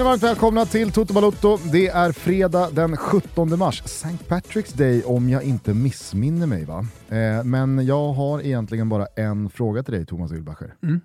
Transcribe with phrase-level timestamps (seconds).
[0.00, 1.58] Känner varmt välkomna till Toto Balotto.
[1.72, 4.24] Det är fredag den 17 mars, St.
[4.28, 6.86] Patrick's Day om jag inte missminner mig va?
[7.08, 10.74] Eh, men jag har egentligen bara en fråga till dig Thomas Wilbacher.
[10.82, 11.00] Mm.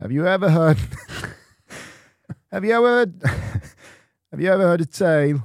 [0.00, 0.76] Have you ever heard...
[2.50, 3.12] have you ever...
[4.30, 5.40] have you ever heard a tale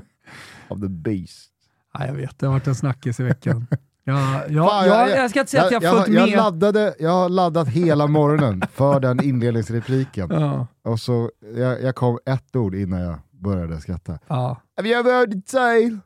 [0.68, 1.52] of the beast?
[1.94, 3.66] Ja, jag vet, det har varit en snackis i veckan.
[4.08, 6.36] Ja, ja, Fan, ja, jag ska inte säga att jag har följt jag, med.
[6.36, 10.28] laddade, jag har laddat hela morgonen för den inledningsrepliken.
[10.30, 14.18] Ja, Och så, jag, jag kom ett ord innan jag började skratta.
[14.28, 14.60] ja.
[14.76, 15.98] Have you ever heard the tale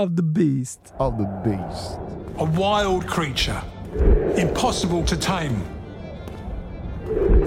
[0.00, 0.80] Of the beast.
[0.98, 1.98] of the beast?
[2.38, 3.60] A wild creature,
[4.36, 5.56] impossible to tame,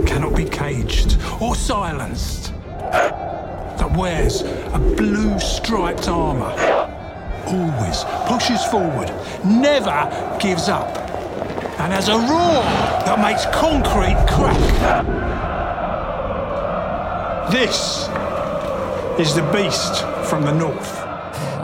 [0.07, 2.53] cannot be caged or silenced,
[3.77, 6.53] that wears a blue striped armour,
[7.47, 9.11] always pushes forward,
[9.43, 10.87] never gives up,
[11.79, 12.63] and has a roar
[13.05, 14.57] that makes concrete crack.
[17.51, 18.09] This
[19.19, 21.01] is the beast from the north.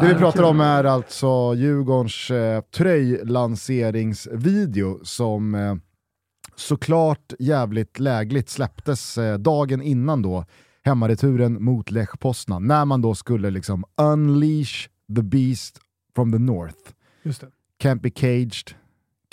[0.02, 5.76] Det vi pratar om är alltså Djurgårdens eh, tröjlanseringsvideo som eh,
[6.56, 10.46] såklart jävligt lägligt släpptes eh, dagen innan då
[10.84, 15.80] hemmareturen mot Lech Poznan, när man då skulle liksom unleash the beast
[16.16, 16.94] from the north.
[17.24, 17.48] Just det.
[17.80, 18.76] Can't be caged,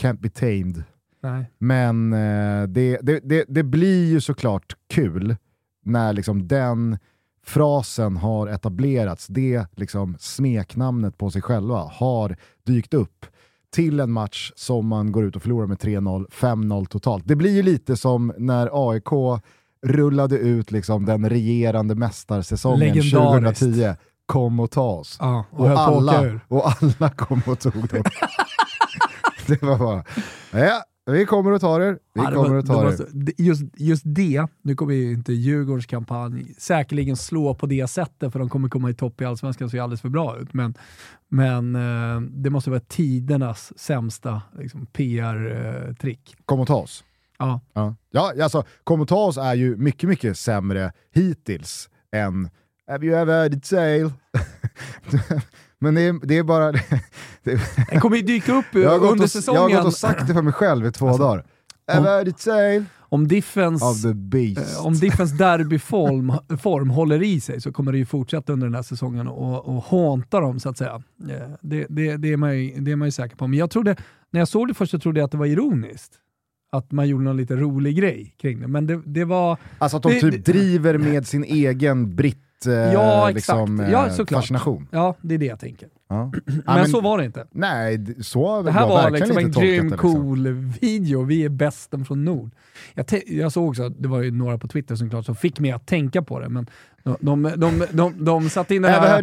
[0.01, 0.83] can't be tamed.
[1.21, 1.51] Nej.
[1.59, 5.37] Men eh, det, det, det, det blir ju såklart kul
[5.85, 6.99] när liksom den
[7.45, 13.27] frasen har etablerats, det liksom smeknamnet på sig själva har dykt upp
[13.71, 17.25] till en match som man går ut och förlorar med 3-0, 5-0 totalt.
[17.27, 19.41] Det blir ju lite som när AIK
[19.83, 23.61] rullade ut liksom den regerande mästarsäsongen Legendariskt.
[23.61, 23.95] 2010.
[24.29, 25.17] Kom och ta oss.
[25.21, 28.03] Ja, och, Och alla, och alla kom och tog dem.
[29.47, 30.05] det var bara,
[30.67, 31.99] ja, vi kommer att ta er.
[32.15, 33.33] Vi Ja, kommer var- att ta det var er.
[33.39, 38.39] Just, just det, nu kommer ju inte Djurgårdens kampanj säkerligen slå på det sättet för
[38.39, 40.55] de kommer komma i topp i Allsvenskan och se alldeles för bra ut.
[40.55, 40.75] Men,
[41.29, 46.37] men eh, det måste vara tidernas sämsta liksom, PR-trick.
[46.45, 47.05] Kom och ta oss.
[47.39, 47.61] Ja.
[47.73, 52.49] Ja, ja alltså, kom och ta oss är ju mycket, mycket sämre hittills än
[52.89, 54.11] Have you ever heard a tale?
[55.79, 56.73] Men det är, det är bara...
[57.43, 57.61] Det,
[57.91, 59.77] Den kommer ju dyka upp jag, har gått under och, jag har säsongen.
[59.77, 61.45] gått och sagt det för mig själv i två Alltså, dagar.
[61.93, 67.61] Have you heard a tale Om Diffens, eh, om Diffens derbyform form håller i sig
[67.61, 70.79] så kommer det ju fortsätta under den här säsongen och, och hånta dem så att
[70.79, 71.03] säga.
[71.31, 73.47] Eh, Det, det, det, är man ju, det är man ju säker på.
[73.47, 73.97] Men jag trodde,
[74.31, 76.13] när jag såg det först så trodde jag att det var ironiskt.
[76.73, 78.69] Att man gjorde någon lite rolig grej kring det.
[78.69, 79.57] Men det, det var...
[79.79, 83.35] Alltså att de det- typ det- driver med sin egen britt Ja, exakt.
[83.35, 84.43] liksom, eh, Ja, såklart.
[84.43, 84.89] fascination.
[84.91, 85.89] Ja, det är det jag tänker.
[86.09, 86.33] Ja.
[86.47, 87.47] Men, Ja, så var det inte.
[87.51, 89.89] Nej, så har Det här jag var liksom en grym.
[89.89, 90.13] Liksom.
[90.13, 90.49] cool
[90.81, 91.23] video.
[91.23, 92.51] Vi är bästen från Nord.
[92.95, 95.87] Jag, jag såg också, det var ju några på Twitter såklart som fick mig att
[95.87, 96.67] tänka på det, men
[97.03, 99.23] de, de, de, de, de satte in den här?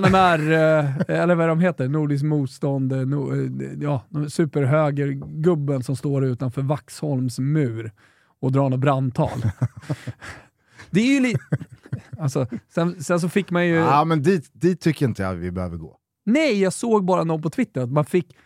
[0.00, 6.24] NMR, eh, eller vad de heter, Nordiskt motstånd, eh, no, eh, ja, superhögergubben som står
[6.24, 7.92] utanför Vaxholms mur
[8.40, 9.38] och drar något brandtal.
[10.90, 11.38] det är ju lite...
[12.18, 13.74] Alltså, sen, sen så fick man ju...
[13.74, 15.96] Ja, men dit, dit tycker inte jag vi behöver gå.
[16.26, 18.36] Nej, jag såg bara någon på Twitter att man fick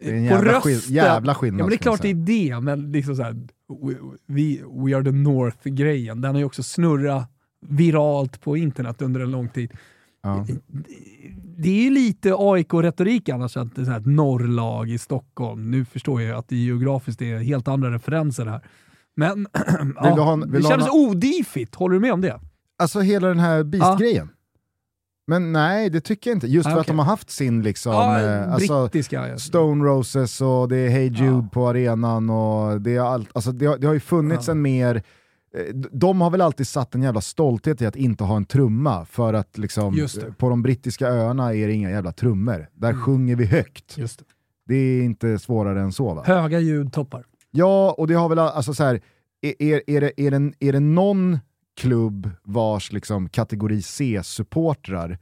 [0.00, 0.72] Det är en på jävla, rösten.
[0.72, 1.60] skill- jävla skillnad.
[1.60, 3.94] Ja, men det är klart det är det, men liksom så här, we,
[4.26, 7.30] we, we are the North-grejen, den har ju också snurrat
[7.68, 9.72] viralt på internet under en lång tid.
[10.22, 10.46] Ja.
[11.56, 15.70] Det är ju lite AIK-retorik annars, att det är ett norrlag i Stockholm.
[15.70, 18.60] Nu förstår jag att det geografiskt är helt andra referenser här.
[19.16, 19.46] Men
[19.96, 22.40] ja, ha en- det ha kändes en- odifigt, håller du med om det?
[22.78, 24.28] Alltså hela den här Beast-grejen.
[25.26, 26.46] Men nej, det tycker jag inte.
[26.46, 26.92] Just Ah, för att okej.
[26.92, 29.38] de har haft sin liksom, Ja, eh, alltså, ja.
[29.38, 31.48] Stone Roses och det är Hey Jude Ja.
[31.52, 34.96] på arenan och det, är allt, alltså det, har, det har ju funnits en mer
[35.56, 39.04] eh, de har väl alltid satt en jävla stolthet i att inte ha en trumma
[39.04, 40.06] för att liksom,
[40.38, 42.68] på de brittiska öarna är det inga jävla trummor.
[42.74, 43.02] Där Mm.
[43.02, 43.96] sjunger vi högt.
[43.96, 44.22] Det.
[44.66, 46.22] Det är inte svårare än så va?
[46.26, 47.24] Höga ljudtoppar.
[47.54, 49.00] Ja, och det har väl alltså så här,
[49.40, 51.38] är, är, är, det, är, det, är det någon
[51.76, 55.18] klubb vars liksom kategori C-supportrar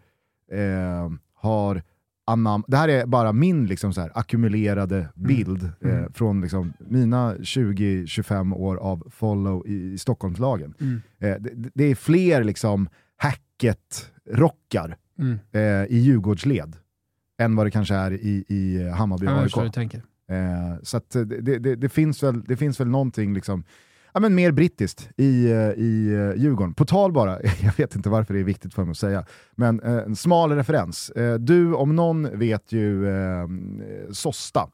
[0.53, 1.82] eh, har
[2.27, 6.05] anam det här är bara min liksom så här, ackumulerade bild Mm.
[6.05, 10.75] eh, från liksom mina 20-25 år av follow i, i Stockholmslagen.
[10.81, 11.03] Mm.
[11.19, 15.38] Eh, det, det är fler liksom hacket-rockar Mm.
[15.53, 15.61] eh,
[15.97, 16.77] i Djurgårdsled
[17.38, 19.97] än vad det kanske är i, i Hammarby Jag AIK.
[20.31, 23.65] Eh, så att eh, det, det, det, finns väl, det finns väl någonting liksom,
[24.15, 26.75] ja, men mer brittiskt i, eh, i eh, Djurgården.
[26.75, 29.25] På tal bara, jag vet inte varför det är viktigt för mig att säga,
[29.55, 31.11] men eh, en smal referens.
[31.11, 33.49] Eh, du om någon vet ju eh,
[34.12, 34.69] Sosta.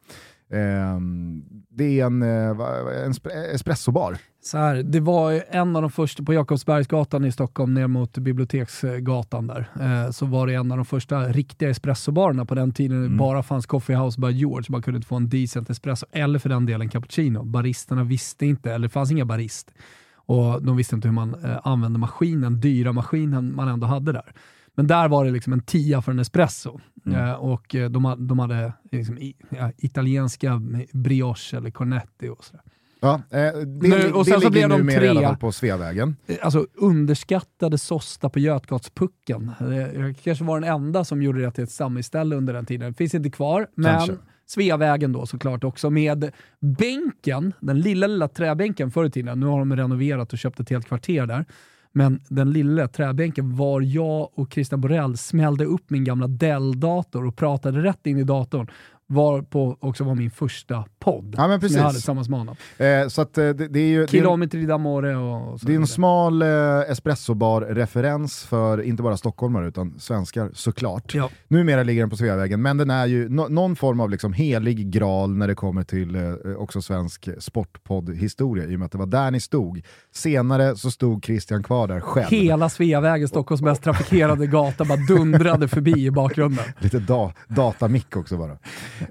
[1.68, 3.14] det är en, en
[3.54, 4.18] espressobar.
[4.46, 9.46] Så här, det var en av de första, på Jakobsbergsgatan i Stockholm ner mot Biblioteksgatan
[9.46, 13.12] där, eh, så var det en av de första riktiga espressobarerna på den tiden mm.
[13.12, 14.66] det bara fanns Coffee House by George.
[14.68, 17.44] Man kunde inte få en decent espresso, eller för den delen cappuccino.
[17.44, 19.74] Baristerna visste inte, eller det fanns inga barist.
[20.14, 24.32] Och de visste inte hur man eh, använde maskinen, dyra maskinen man ändå hade där.
[24.74, 26.80] Men där var det liksom en tia för en espresso.
[27.06, 27.18] Mm.
[27.18, 30.62] Eh, och de, de hade liksom, ja, italienska
[30.92, 32.62] brioche eller cornetti och sådär.
[33.06, 35.36] Ja, eh, det, nu, och sen det så ligger de numera tre, i alla fall
[35.36, 36.16] på Sveavägen.
[36.26, 39.52] Eh, alltså underskattade Sosta på Götgatspucken.
[39.94, 42.88] Jag kanske var den enda som gjorde det till ett samhällsställe under den tiden.
[42.88, 44.16] Det finns inte kvar, men kanske.
[44.48, 46.30] Sveavägen då såklart också med
[46.60, 49.40] bänken, den lilla, lilla träbänken förr i tiden.
[49.40, 51.44] Nu har de renoverat och köpt ett helt kvarter där.
[51.92, 57.36] Men den lilla träbänken var jag och Christian Borell smällde upp min gamla Dell-dator och
[57.36, 58.70] pratade rätt in i datorn
[59.06, 61.74] var på också var min första podd ja, men precis.
[61.74, 62.56] som jag hade tillsammans med honom.
[62.78, 65.86] Eh, så att, eh, det, det är ju, Kilometer d'amore och, och Det är en
[65.86, 66.48] smal eh,
[66.88, 71.14] espressobar-referens för inte bara stockholmare utan svenskar såklart.
[71.14, 71.30] Ja.
[71.48, 74.90] Numera ligger den på Sveavägen, men den är ju no någon form av liksom helig
[74.90, 79.06] graal när det kommer till eh, också svensk sportpodd-historia i och med att det var
[79.06, 79.82] där ni stod.
[80.14, 82.30] Senare så stod Christian kvar där själv.
[82.30, 86.64] Hela Sveavägen, Stockholms mest trafikerade gata, bara dundrade förbi i bakgrunden.
[86.78, 88.52] Lite da datamick också bara.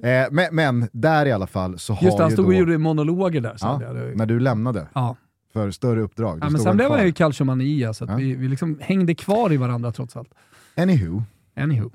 [0.10, 2.78] Eh, men, men, där i alla fall så har Just det, han stod och gjorde
[2.78, 3.56] monologer där.
[3.60, 3.80] Ja,
[4.16, 4.88] när du lämnade.
[4.94, 5.16] Ja.
[5.54, 6.40] För större uppdrag.
[6.42, 8.16] Ja, men sen blev han ju calciomania, så ja.
[8.16, 10.34] vi, vi liksom hängde kvar i varandra trots allt.
[10.78, 11.24] Anywho,
[11.56, 11.90] Anywho.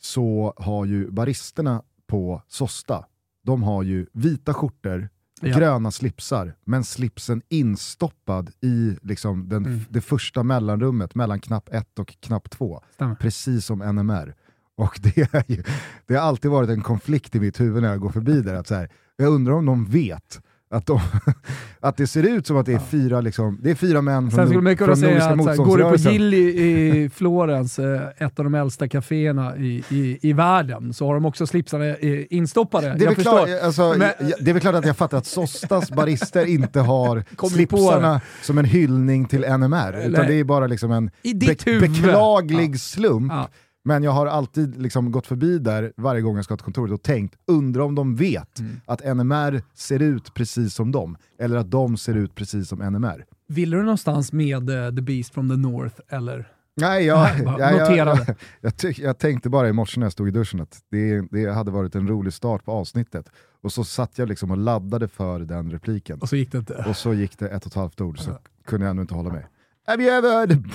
[0.00, 3.04] så har ju baristerna på Sosta,
[3.42, 5.08] de har ju vita skjortor,
[5.40, 5.58] ja.
[5.58, 9.80] gröna slipsar, men slipsen instoppad i liksom den, mm.
[9.88, 12.82] det första mellanrummet mellan knapp 1 och knapp 2.
[13.20, 14.34] Precis som NMR.
[14.74, 15.62] Och det, är ju,
[16.06, 18.54] det har alltid varit en konflikt i mitt huvud när jag går förbi där.
[18.54, 18.90] Att så här,
[19.22, 20.40] jag undrar om de vet
[20.72, 21.00] att, de,
[21.80, 24.46] att det ser ut som att det är fyra, liksom, det är fyra män från,
[24.46, 24.48] Sen
[24.96, 25.64] säga motståndsrörelsen.
[25.64, 30.32] Går du på Gilli i Florens, eh, ett av de äldsta kaféerna i, i, i
[30.32, 32.94] världen, så har de också slipsarna eh, instoppade.
[32.98, 34.10] Det är, väl klart, alltså, Men,
[34.40, 38.64] det är väl klart att jag fattar att Sostas barister inte har slipsarna som en
[38.64, 43.32] hyllning till NMR, utan det är bara liksom en be beklaglig slump.
[43.32, 43.48] Ja
[43.84, 47.02] men jag har alltid liksom gått förbi där varje gång jag ska till kontoret och
[47.02, 48.80] tänkt, undrar om de vet mm.
[48.86, 53.24] att NMR ser ut precis som dem, eller att de ser ut precis som NMR.
[53.48, 56.48] Ville du någonstans med uh, The Beast from the North, eller?
[56.76, 58.18] Nej, jag, jag, jag,
[58.60, 61.70] jag, jag, tänkte bara i morse när jag stod i duschen att det, det hade
[61.70, 63.28] varit en rolig start på avsnittet.
[63.62, 66.18] Och så satt jag liksom och laddade för den repliken.
[66.20, 66.84] Och så gick det inte.
[66.88, 69.32] Och så gick det ett och ett halvt ord, så kunde jag ändå inte hålla
[69.32, 69.44] med.
[69.86, 70.50] Have you ever heard...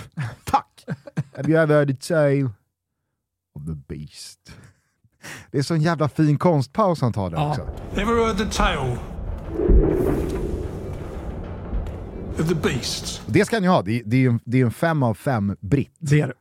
[0.45, 0.97] Fuck!
[1.35, 2.49] Have you ever heard the tale
[3.57, 4.39] of the beast.
[5.51, 7.49] Det är så en jävla fin konstpaus han tar där ja.
[7.49, 7.61] också.
[8.01, 8.97] Ever heard the tale
[12.39, 13.21] of the beast?
[13.25, 15.55] Det ska ni ha, det är, det är, en, det är en fem av fem
[15.59, 15.95] britt.
[15.99, 16.33] Det är det.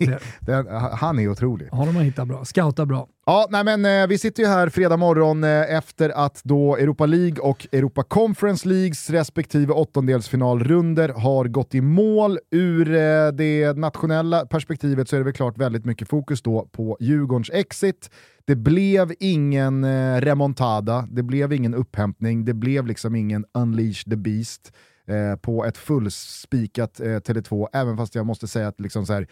[0.40, 1.68] Den, han är otrolig.
[1.70, 2.44] De har hittat bra.
[2.44, 3.08] Scoutar bra.
[3.26, 7.06] Ja, nej men, eh, vi sitter ju här fredag morgon eh, efter att då Europa
[7.06, 12.38] League och Europa Conference Leagues respektive åttondelsfinalrunder har gått i mål.
[12.50, 16.96] Ur eh, det nationella perspektivet så är det väl klart väldigt mycket fokus då på
[17.00, 18.10] Djurgårdens exit.
[18.44, 24.16] Det blev ingen eh, remontada, det blev ingen upphämtning, det blev liksom ingen unleash the
[24.16, 24.72] beast
[25.06, 29.26] eh, på ett fullspikat eh, Tele2, även fast jag måste säga att liksom så här,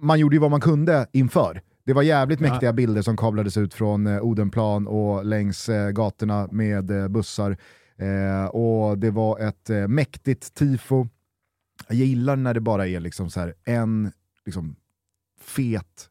[0.00, 1.62] man gjorde ju vad man kunde inför.
[1.84, 2.50] Det var jävligt ja.
[2.50, 7.56] mäktiga bilder som kablades ut från eh, Odenplan och längs eh, gatorna med eh, bussar.
[7.96, 11.08] Eh, och det var ett mäktigt tifo.
[11.88, 14.12] Jag gillar när det bara är liksom så här en
[14.46, 14.76] liksom,
[15.40, 16.08] fet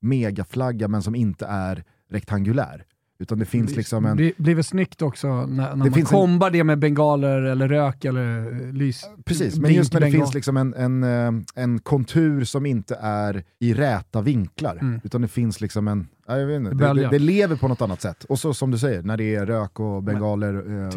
[0.00, 2.84] megaflagga men som inte är rektangulär.
[3.18, 4.16] Utan det finns liksom en...
[4.16, 6.52] Det blir väl snyggt också när, när man kombar en...
[6.52, 9.04] det med bengaler eller rök eller lys.
[9.24, 13.44] Precis, men just när det finns liksom en, en, eh, en kontur som inte är
[13.58, 15.00] i räta vinklar, mm.
[15.04, 16.08] utan det finns liksom en...
[16.26, 18.24] Jag vet inte, det, det, det, lever på något annat sätt.
[18.24, 20.54] Och så som du säger, när det är rök och bengaler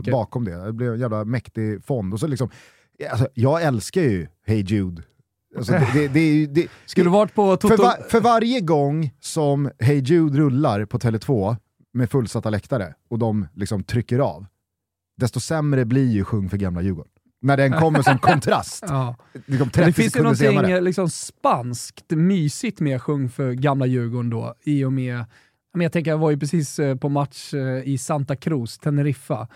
[0.08, 0.66] eh, bakom det.
[0.66, 2.14] Det blir en jävla mäktig fond.
[2.14, 2.50] Och så liksom,
[3.12, 5.04] alltså, jag älskar ju Hey Jude
[5.58, 7.68] Alltså det, det, det, Skulle varit på Toto...
[7.68, 11.56] för, va, för varje gång som Hey Jude rullar på Tele2
[11.98, 14.46] med fullsatta läktare och de liksom trycker av,
[15.18, 17.12] desto sämre blir ju Sjung för gamla Djurgården.
[17.42, 18.84] När den kommer som kontrast.
[18.88, 19.16] ja.
[19.46, 20.82] liksom det finns ju någonting senare.
[20.82, 25.26] liksom spanskt mysigt med Sjung för gamla Djurgården då, i och med
[25.74, 29.48] jag tänker, jag var ju precis eh, på match eh, i Santa Cruz, Teneriffa, Eh,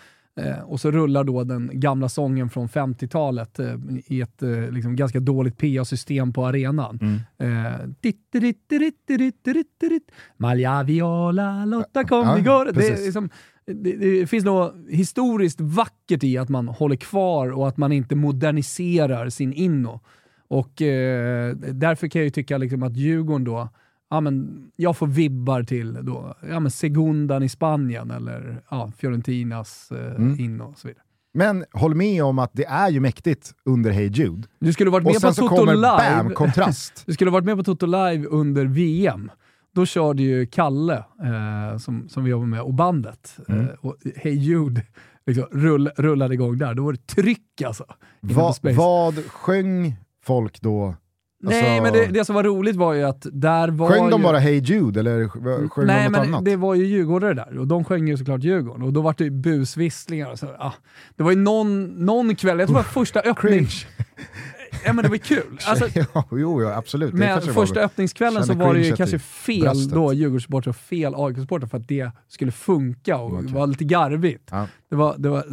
[0.65, 3.75] och så rullar då den gamla sången från 50-talet eh,
[4.07, 6.99] i ett eh, liksom ganska dåligt PA-system på arenan.
[7.01, 7.19] Mm.
[7.37, 7.79] Eh.
[10.37, 12.65] Malja viola, Lotta kom Ja, igår.
[12.73, 13.29] Det, liksom,
[13.65, 18.15] det, det finns något historiskt vackert i att man håller kvar och att man inte
[18.15, 19.99] moderniserar sin inno.
[20.47, 23.69] Och eh, därför kan jag ju tycka liksom att Djurgården då,
[24.11, 29.91] ja, men jag får vibbar till då, ja, men Segundan i Spanien eller ja, Fiorentinas
[29.91, 30.39] eh, Mm.
[30.39, 31.03] inno och så vidare.
[31.33, 34.47] Men håll med om att det är ju mäktigt under Hey Jude.
[34.59, 36.23] Du skulle varit Och med sen på så Toto kommer Live.
[36.23, 37.03] bam, kontrast.
[37.05, 39.31] Du skulle varit med på Toto Live under VM.
[39.75, 43.37] Då körde ju Kalle, eh, som, som vi jobbar med, och bandet.
[43.47, 43.61] Mm.
[43.61, 44.81] Eh, och Hey Jude
[45.25, 46.73] liksom, rull, rullade igång där.
[46.73, 47.85] Då var det tryck alltså.
[48.21, 50.95] Va, vad sjöng folk då?
[51.43, 54.09] Nej, Alltså, men det, det som var roligt var ju att där var Sjöng ju...
[54.11, 56.45] de bara Hey Jude eller sj- sjöng Nej, de något men annat?
[56.45, 58.81] det var ju djurgårdare där och de sjöng ju såklart Djurgården.
[58.83, 60.45] Och då var det ju busvisslingar och så.
[60.59, 60.73] Ah.
[61.15, 63.67] Det var ju någon, någon kväll, jag tror det var första öppning...
[64.85, 65.57] Ja men det var kul.
[65.67, 67.11] Alltså, ja, jo, jo, absolut.
[67.11, 67.85] Det Men första var...
[67.85, 69.93] öppningskvällen så var det ju kanske fel bröstet.
[69.93, 73.47] då Djurgårdssupportrar och fel AIK-supportrar för att det skulle funka och Okej.
[73.53, 74.47] var lite garvigt.
[74.51, 74.67] Ja.
[74.89, 75.43] Det, var, det, var,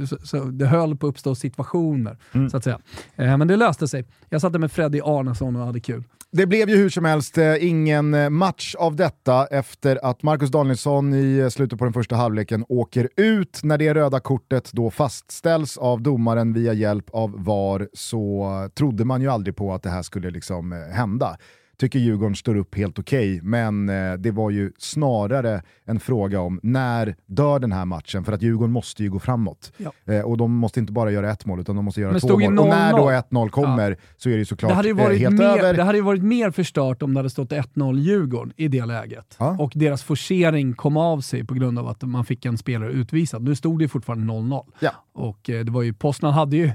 [0.00, 2.50] det, så, så det höll på att uppstå situationer, Mm.
[2.50, 2.78] så att säga.
[3.16, 4.04] Eh, men det löste sig.
[4.28, 6.04] Jag satte med Freddy Arnesson och hade kul.
[6.32, 10.50] Det blev ju hur som helst eh, ingen eh, match av detta efter att Marcus
[10.50, 13.60] Danielsson i eh, slutet på den första halvleken åker ut.
[13.62, 19.22] När det röda kortet då fastställs av domaren via hjälp av VAR så trodde man
[19.22, 21.36] ju aldrig på att det här skulle liksom hända.
[21.80, 26.60] Tycker Djurgården står upp helt okej, men eh, det var ju snarare en fråga om
[26.62, 28.24] när dör den här matchen?
[28.24, 29.72] För att Djurgården måste ju gå framåt.
[29.76, 29.92] Ja.
[30.14, 32.38] Eh, och de måste inte bara göra ett mål, utan de måste göra Men två
[32.38, 32.58] mål.
[32.58, 32.96] Och när 0-0.
[32.96, 35.74] då 1-0 kommer så är det ju såklart Det hade, ju eh, helt mer, över.
[35.74, 39.36] det hade ju varit mer förstört om det hade stått 1-0 Djurgården i det läget.
[39.38, 39.56] Ja.
[39.58, 43.42] Och deras forcering kom av sig på grund av att man fick en spelare utvisad.
[43.42, 44.66] Nu stod det fortfarande 0-0.
[44.80, 44.90] Ja.
[45.14, 46.70] Och eh, det var ju, Poznan hade ju,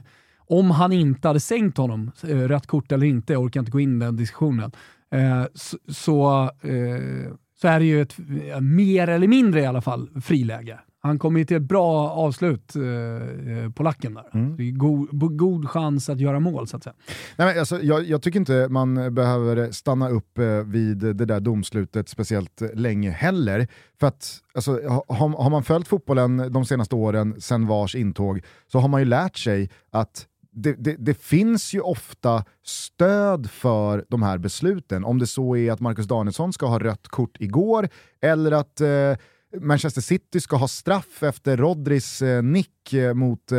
[0.53, 3.79] om han inte hade sänkt honom, eh, rött kort eller inte, jag orkar inte gå
[3.79, 4.71] in i den diskussionen,
[5.11, 8.15] eh, så, så, eh, så är det ju ett,
[8.61, 10.79] mer eller mindre i alla fall, friläge.
[11.05, 14.25] Han kommer ju till ett bra avslut, eh, på lacken där.
[14.33, 14.57] Mm.
[14.57, 16.93] Det är god, god chans att göra mål så att säga.
[17.37, 21.39] Nej, men alltså, jag, jag tycker inte man behöver stanna upp eh, vid det där
[21.39, 23.67] domslutet speciellt länge heller.
[23.99, 28.41] För att alltså, ha- har, har man följt fotbollen de senaste åren sedan VARs intåg
[28.71, 34.05] så har man ju lärt sig att det, det, det finns ju ofta stöd för
[34.09, 35.03] de här besluten.
[35.03, 37.89] Om det så är att Marcus Danielsson ska ha rött kort igår
[38.21, 39.15] eller att eh,
[39.61, 43.57] Manchester City ska ha straff efter Rodris eh, nick eh, mot eh,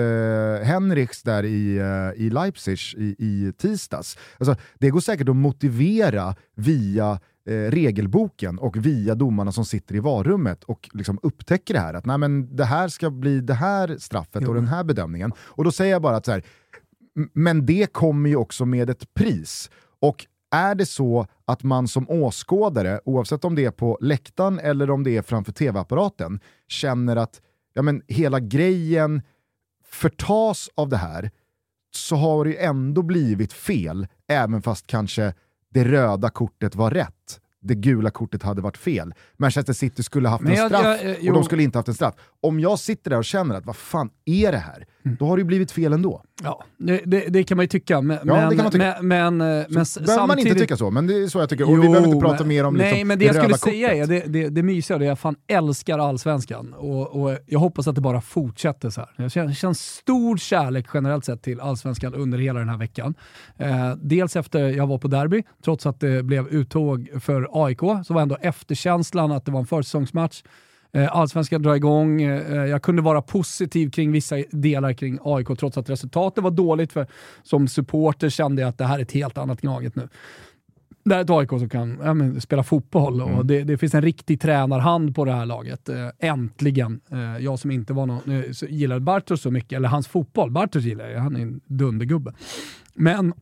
[0.64, 4.18] Henrichs där i, eh, i Leipzig i, i tisdags.
[4.38, 10.00] Alltså, det går säkert att motivera via eh, regelboken och via domarna som sitter i
[10.00, 11.94] varummet och liksom upptäcker det här.
[11.94, 14.48] Att nej, men det här ska bli det här straffet Jo.
[14.48, 15.32] och den här bedömningen.
[15.38, 16.44] Och då säger jag bara att så här,
[17.32, 19.70] men det kommer ju också med ett pris.
[20.00, 24.90] Och är det så att man som åskådare, oavsett om det är på läktaren eller
[24.90, 27.40] om det är framför tv-apparaten, känner att
[27.74, 29.22] ja, men hela grejen
[29.84, 31.30] förtas av det här,
[31.94, 35.34] så har det ju ändå blivit fel, även fast kanske
[35.70, 37.40] det röda kortet var rätt.
[37.60, 39.14] Det gula kortet hade varit fel.
[39.36, 41.88] Manchester City skulle haft Men en jag- straff jag- eh, och de skulle inte haft
[41.88, 42.14] en straff.
[42.40, 44.86] Om jag sitter där och känner att vad fan är det här?
[45.04, 45.16] Mm.
[45.20, 46.22] Då har det ju blivit fel ändå.
[46.42, 48.00] Ja, det, det, det kan man ju tycka.
[48.00, 48.96] Men, Ja, det kan man tycka.
[49.02, 51.38] men, men, eh, men s- behöver man inte samtidigt- tycka så, men det är så
[51.38, 51.68] jag tycker.
[51.70, 53.48] Och vi behöver inte prata men- mer om Nej, liksom, men det jag det skulle
[53.48, 57.38] röda säga är, det, det, det mysiga det är jag fan älskar allsvenskan och, och
[57.46, 59.10] jag hoppas att det bara fortsätter så här.
[59.16, 63.14] Jag känner, känner stor kärlek generellt sett till allsvenskan under hela den här veckan.
[63.58, 68.14] Eh, dels efter jag var på derby, trots att det blev uttåg för AIK, så
[68.14, 70.42] var ändå efterkänslan att det var en försäsongsmatch.
[70.94, 72.22] Eh, Allsvenskan drar igång.
[72.22, 76.92] Eh, jag kunde vara positiv kring vissa delar kring AIK trots att resultatet var dåligt.
[76.92, 77.06] För
[77.42, 80.08] som supporter kände jag att det här är ett helt annat Gnaget nu.
[81.04, 83.46] Det här är ett AIK som kan ja, men, spela fotboll och Mm.
[83.46, 85.88] det, det finns en riktig tränarhand på det här laget.
[85.88, 87.00] Eh, äntligen.
[87.10, 90.50] Eh, jag som inte var någon, eh, gillade Bartos så mycket, eller hans fotboll.
[90.50, 92.32] Bartos gillar jag, han är en dundergubbe.
[92.94, 93.32] Men...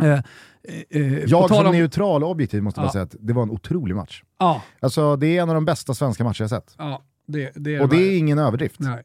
[0.00, 2.92] Eh, eh, på Jag som om- neutral och objektiv måste bara Ja.
[2.92, 4.22] säga att det var en otrolig match.
[4.38, 6.74] Ja, Alltså, det är en av de bästa svenska matcher jag sett.
[6.78, 8.80] ja, det, det Och det är ingen överdrift.
[8.80, 9.02] Nej.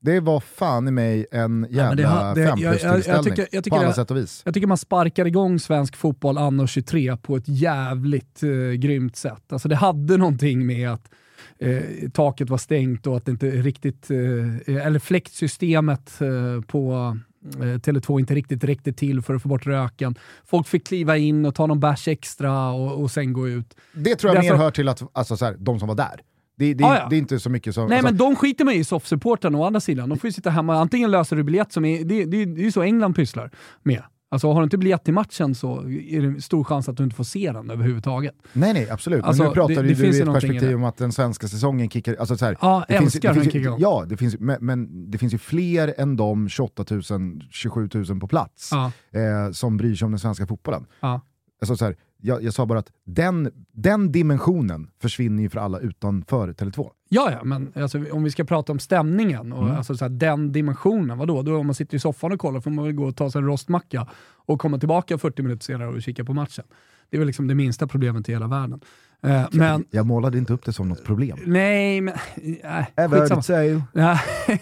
[0.00, 3.64] Det var fan i mig en jävla men det det- jag- jag- jag tycker- jag
[3.64, 4.42] tycker på alla sätt och vis.
[4.44, 9.52] Jag tycker man sparkar igång svensk fotboll anno 23 på ett jävligt eh, grymt sätt.
[9.52, 11.10] Alltså det hade någonting med att
[11.58, 17.14] eh, taket var stängt och att det inte riktigt, eh, eller fläktsystemet eh, på eh,
[17.52, 20.14] Tele2 inte riktigt räckte till för att få bort röken.
[20.44, 23.76] Folk fick kliva in och ta någon bärs extra och, och sen gå ut.
[23.94, 26.20] Det tror jag Därför- mer hör till att, alltså, så här, de som var där.
[26.56, 27.06] Det, det, Ah, ja.
[27.10, 27.88] det är inte så mycket som...
[27.88, 30.08] Nej alltså, men de skiter man ju i soffsupportrarna å andra sidan.
[30.08, 32.64] De får ju sitta hemma, antingen löser du biljett som är, det, det, det är
[32.64, 33.50] ju så England pysslar
[33.82, 34.02] med.
[34.34, 37.16] Alltså har du inte biljett till matchen så är det stor chans att du inte
[37.16, 38.34] får se den överhuvudtaget.
[38.52, 39.24] Nej, nej, absolut.
[39.24, 41.90] Alltså, men nu pratar det- det du ju ett perspektiv om att den svenska säsongen
[41.90, 42.16] kickar...
[42.20, 43.78] Alltså så här, Ja, det finns, det finns, igång.
[43.80, 48.20] Ja, det finns, men, men det finns ju fler än de 28 000, 27 000
[48.20, 50.86] på plats Ja, eh, som bryr sig om den svenska fotbollen.
[51.00, 51.20] ja.
[51.60, 55.78] Alltså så här, jag, jag sa bara att den, den dimensionen försvinner ju för alla
[55.78, 56.90] utanför Tele2.
[57.08, 59.76] Ja, ja, men alltså, om vi ska prata om stämningen och Mm.
[59.76, 61.42] alltså, så här, den dimensionen, vadå?
[61.42, 63.38] Då om man sitter i soffan och kollar får man väl gå och ta sig
[63.38, 64.06] en rostmacka
[64.46, 66.64] och komma tillbaka 40 minuter senare och kika på matchen.
[67.10, 68.80] Det är väl liksom det minsta problemet i hela världen.
[69.22, 71.38] Eh, men, Jag målade inte upp det som något problem.
[71.46, 72.14] nej, men...
[72.64, 74.18] Äh, Ever Nej,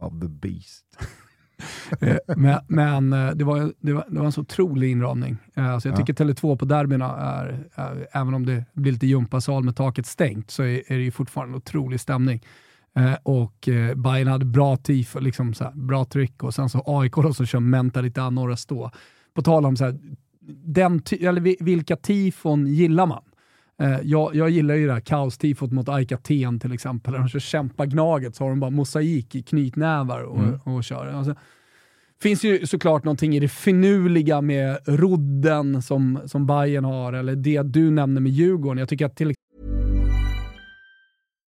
[0.00, 0.84] of the beast.
[2.00, 5.36] Eh, men men eh, det, var, det, var, det var en så otrolig inramning.
[5.54, 6.04] Eh, Alltså jag Ja.
[6.06, 10.50] tycker Tele2 på derbyna är, är, även om det blir lite gympasal med taket stängt,
[10.50, 12.42] så är, är det ju fortfarande en otrolig stämning.
[12.96, 16.82] Eh, och eh, Bayern hade bra tifo, liksom så här, bra tryck och sen så
[16.86, 18.90] AIK då som kör Mentalità Norra Stå.
[19.34, 19.98] På tal om så här,
[20.64, 23.22] den eller vi- vilka tifon gillar man?
[23.80, 27.12] Eh, jag, jag gillar ju det här kaostifot mot AIK Aten till exempel.
[27.12, 30.60] När de kör kämpa Gnaget så har de bara mosaik i knytnävar och, Mm.
[30.64, 31.06] och kör.
[31.06, 31.34] Alltså,
[32.22, 37.62] finns ju såklart någonting i det finurliga med rodden som, som Bayern har, eller det
[37.62, 38.78] du nämner med Djurgården.
[38.78, 39.34] Jag tycker att till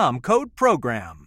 [0.00, 1.26] code PROGRAM.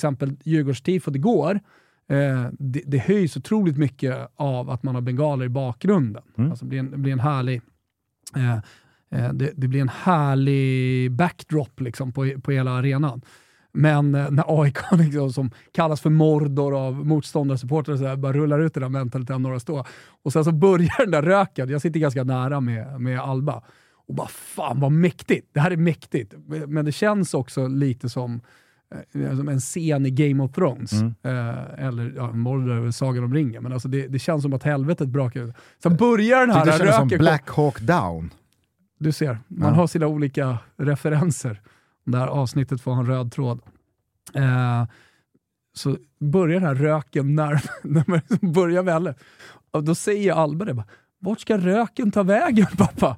[0.00, 1.60] exempel Djurgårdstifot igår,
[2.08, 6.22] eh, det, det höjs otroligt mycket av att man har bengaler i bakgrunden.
[6.38, 6.50] Mm.
[6.50, 7.62] Alltså det, blir en, det blir en härlig
[8.36, 8.56] eh,
[9.10, 13.20] eh, det, det blir en härlig backdrop liksom på, på hela arenan.
[13.72, 18.80] Men när AIK, liksom, som kallas för Mordor av motståndarsupportrar, så bara rullar ut det
[18.80, 19.84] där mentaliteten några stå.
[20.22, 23.62] Och sen så börjar den där röken, jag sitter ganska nära med, med Alba,
[24.10, 26.34] och bara fan vad mäktigt, det här är mäktigt.
[26.68, 28.40] Men det känns också lite som
[29.14, 30.92] eh, som en scen i Game of Thrones.
[30.92, 31.14] Mm.
[31.22, 35.08] Eh, eller ja, Mordor Sagan om ringen, men alltså det, det känns som att helvetet
[35.08, 35.54] brakar ut.
[35.82, 37.08] Sen börjar den här det kändes som.
[37.08, 38.30] Black Hawk Down.
[38.98, 39.74] Du ser, man Ja.
[39.74, 41.60] har sina olika referenser.
[42.04, 43.60] Det här avsnittet får ha en röd tråd.
[44.34, 44.84] Eh,
[45.74, 49.14] så börjar den här röken när, när man liksom börjar väl.
[49.70, 50.86] Och då säger Alba det bara,
[51.18, 53.16] vart ska röken ta vägen pappa?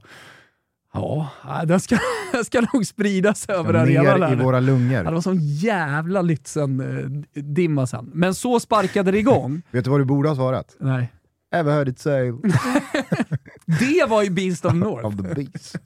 [0.94, 1.30] Ja,
[1.66, 1.98] den ska,
[2.32, 4.20] den ska nog spridas över arenan.
[4.20, 5.12] Ner i nu." våra Ja, Det lungor.
[5.12, 8.10] var sån jävla Lützen-dimma sen.
[8.14, 9.62] Men så sparkade det igång.
[9.70, 10.76] Vet du vad du borde ha svarat?
[10.80, 11.12] Nej.
[11.54, 12.32] Ever heard it say
[13.80, 15.06] Det var ju Beast of North.
[15.06, 15.76] of the beast.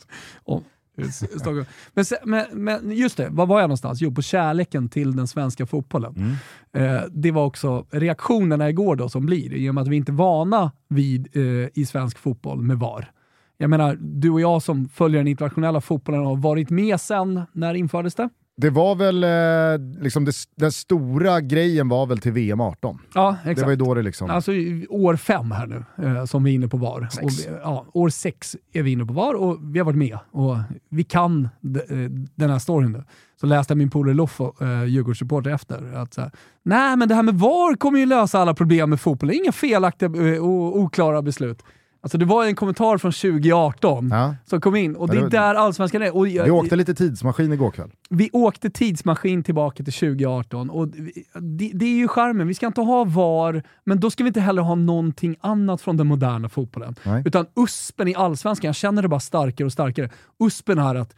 [1.30, 1.64] Stockholm.
[1.94, 4.00] Men, men, men just det, var var jag någonstans?
[4.00, 6.36] Jo, på kärleken till den svenska fotbollen.
[6.72, 10.12] Eh, det var också reaktionerna igår då som blir, i och med att vi inte
[10.12, 13.10] är vana vid eh, i svensk fotboll med VAR.
[13.58, 17.74] Jag menar, du och jag som följer den internationella fotbollen har varit med sen, när
[17.74, 18.28] infördes det?
[18.58, 22.98] Det var väl, eh, liksom det, den stora grejen var väl till VM 18.
[23.14, 23.58] Ja, exakt.
[23.58, 24.30] Det var ju då det liksom...
[24.30, 24.52] Alltså
[24.88, 27.08] år fem här nu, eh, som vi är inne på VAR.
[27.22, 27.30] Och,
[27.62, 30.18] ja, år sex är vi inne på VAR och vi har varit med.
[30.30, 30.56] Och
[30.88, 31.96] vi kan eh,
[32.34, 33.04] den här storyn nu.
[33.40, 35.94] Så läste jag min polare Loffo, eh, Djurgårdssupporter, efter.
[35.94, 36.18] Att
[36.62, 39.30] Nej, men det här med VAR kommer ju lösa alla problem med fotboll.
[39.30, 40.10] Inga felaktiga
[40.42, 41.62] och oklara beslut.
[42.06, 44.34] Alltså det var en kommentar från 2018 Ja.
[44.44, 46.16] som kom in och det är där allsvenskan är.
[46.16, 47.90] Och jag- Vi åkte lite tidsmaskin igår kväll.
[48.10, 52.46] vi åkte tidsmaskin tillbaka till 2018 och det, det är ju charmen.
[52.48, 55.96] Vi ska inte ha VAR, men då ska vi inte heller ha någonting annat från
[55.96, 56.94] den moderna fotbollen.
[57.02, 57.22] Nej.
[57.26, 60.10] Utan USPen i allsvenskan, jag känner det bara starkare och starkare.
[60.44, 61.14] USPen är att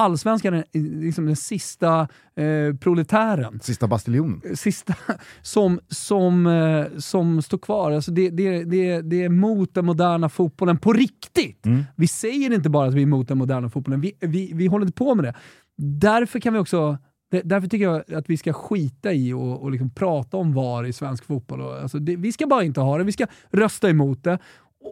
[0.00, 0.64] allsvenskan är
[1.00, 4.56] liksom den sista eh, proletären Sista bastiljonen.
[4.56, 4.94] sista
[5.42, 7.92] som, som, eh, som står kvar.
[7.92, 11.66] Alltså det, det, det, det är mot den moderna fotbollen på riktigt.
[11.66, 11.84] Mm.
[11.96, 14.86] Vi säger inte bara att vi är mot den moderna fotbollen, vi, vi, vi håller
[14.86, 15.34] inte på med det.
[15.76, 16.98] Därför kan vi också
[17.44, 20.92] Därför tycker jag att vi ska skita i och, och liksom prata om VAR i
[20.92, 21.60] svensk fotboll.
[21.60, 24.38] Och, alltså det, vi ska bara inte ha det, vi ska rösta emot det.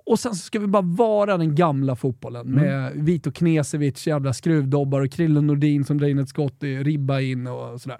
[0.06, 5.00] Och- sen så ska vi bara vara den gamla fotbollen med Vito Knesevic, jävla skruvdobbar
[5.00, 7.98] och Krille Nordin som drar in ett skott i ribba in och sådär.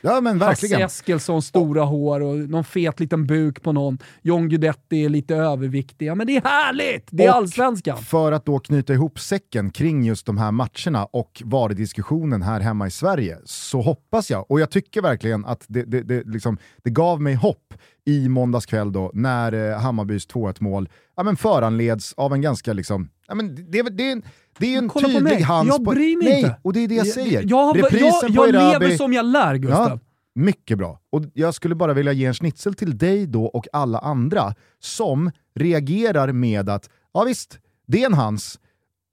[0.00, 0.82] Ja men verkligen.
[0.82, 3.98] Hasse Eskilsson, stora hår och någon fet liten buk på någon.
[4.22, 6.06] John Guidetti är lite överviktig.
[6.06, 7.08] Ja men det är härligt!
[7.10, 7.98] Det är Och allsvenskan.
[7.98, 12.86] För att då knyta ihop säcken kring just de här matcherna och VAR-diskussionen här hemma
[12.86, 16.90] i Sverige, så hoppas jag, och jag tycker verkligen att det, det, det, liksom, det
[16.90, 17.74] gav mig hopp
[18.06, 22.72] i måndags kväll då, när eh, Hammarbys 2-1 mål ja, men föranleds av en ganska,
[22.72, 24.22] liksom, ja, men det, det, det,
[24.58, 25.42] det är en Kolla på tydlig mig.
[25.42, 25.90] hands Jag på...
[25.90, 26.56] bryr mig Nej, inte.
[26.62, 27.40] och det är det jag säger.
[27.46, 29.88] Jag, jag, Reprisen jag, på jag Erabi- lever som jag lär Gustav.
[29.90, 29.98] Ja,
[30.34, 31.00] mycket bra.
[31.10, 35.30] Och jag skulle bara vilja ge en schnitzel till dig då och alla andra som
[35.54, 38.58] reagerar med att, ja visst, det är en hans,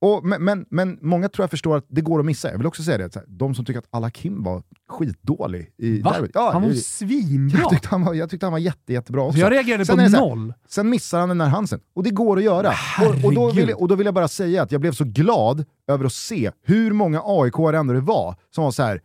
[0.06, 2.52] och, men, men, men många tror jag förstår att det går att missa.
[2.52, 6.02] Jag vill också säga det, här, de som tycker att Alla Kim var skitdålig i
[6.02, 6.12] Va?
[6.12, 6.32] derbyt.
[6.34, 7.60] Ja, han var svinbra.
[7.60, 9.40] jag, tyckte han var, jag tyckte han var jätte, jättebra också.
[9.40, 10.54] jag reagerade Sen på så här, noll.
[10.68, 11.80] Sen missar han den där hansen.
[11.96, 12.74] Och det går att göra.
[13.02, 15.66] Och, och, då vill, och då vill jag bara säga att jag blev så glad
[15.88, 19.02] över att se hur många aik ändå det var som var så här.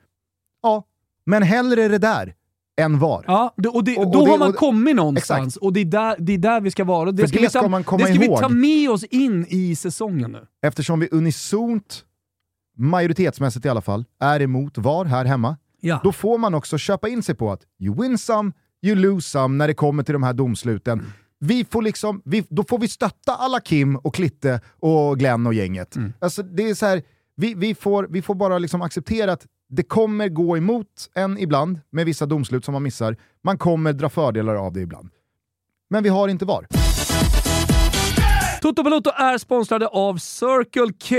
[0.63, 0.85] ja,
[1.27, 2.35] men hellre det där
[2.81, 3.25] än VAR.
[3.27, 5.57] Ja, och det, Och- och då det- har man och- kommit någonstans Exakt.
[5.65, 7.09] och det är, där, det är där vi ska vara.
[7.09, 8.41] Och Det För ska, det vi ta, man komma det ska vi ihåg.
[8.41, 10.47] ta med oss in i säsongen nu.
[10.67, 12.05] Eftersom vi unisont,
[12.77, 16.01] majoritetsmässigt i alla fall, är emot VAR här hemma, Ja.
[16.05, 19.57] då får man också köpa in sig på att you win some, you lose some
[19.57, 21.13] när det kommer till de här domsluten.
[21.41, 25.55] Vi får liksom, vi, då får vi stötta alla Kim och Klitte och Glenn och
[25.55, 25.97] gänget.
[26.19, 27.03] Alltså, det är så här,
[27.37, 31.81] vi, vi, får, vi får bara liksom acceptera att det kommer gå emot en ibland
[31.91, 33.17] med vissa domslut som man missar.
[33.43, 35.11] Man kommer dra fördelar av det ibland.
[35.91, 36.67] Men vi har inte VAR.
[38.63, 41.17] Toto Balotto är sponsrade av Circle K.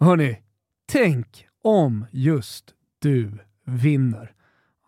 [0.00, 0.38] Hörni,
[0.92, 2.64] tänk om just
[2.98, 4.32] du vinner.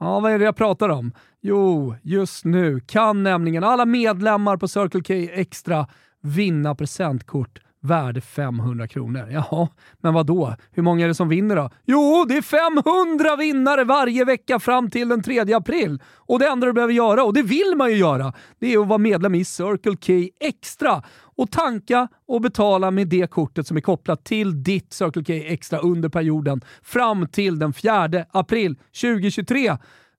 [0.01, 1.13] Ja, vad är det jag pratar om?
[1.41, 5.87] Jo, just nu kan nämligen alla medlemmar på Circle K Extra
[6.23, 9.29] vinna presentkort värde 500 kronor.
[9.31, 9.69] Jaha,
[10.01, 10.57] men vad då?
[10.73, 11.71] Hur många är det som vinner då?
[11.85, 16.03] Jo, det är 500 vinnare varje vecka fram till den 3 april.
[16.15, 18.89] Och det enda du behöver göra, och det vill man ju göra, det är att
[18.89, 21.03] vara medlem i Circle K Extra
[21.37, 25.79] och tanka och betala med det kortet som är kopplat till ditt Circle K Extra
[25.79, 29.77] under perioden fram till den 4 april 2023.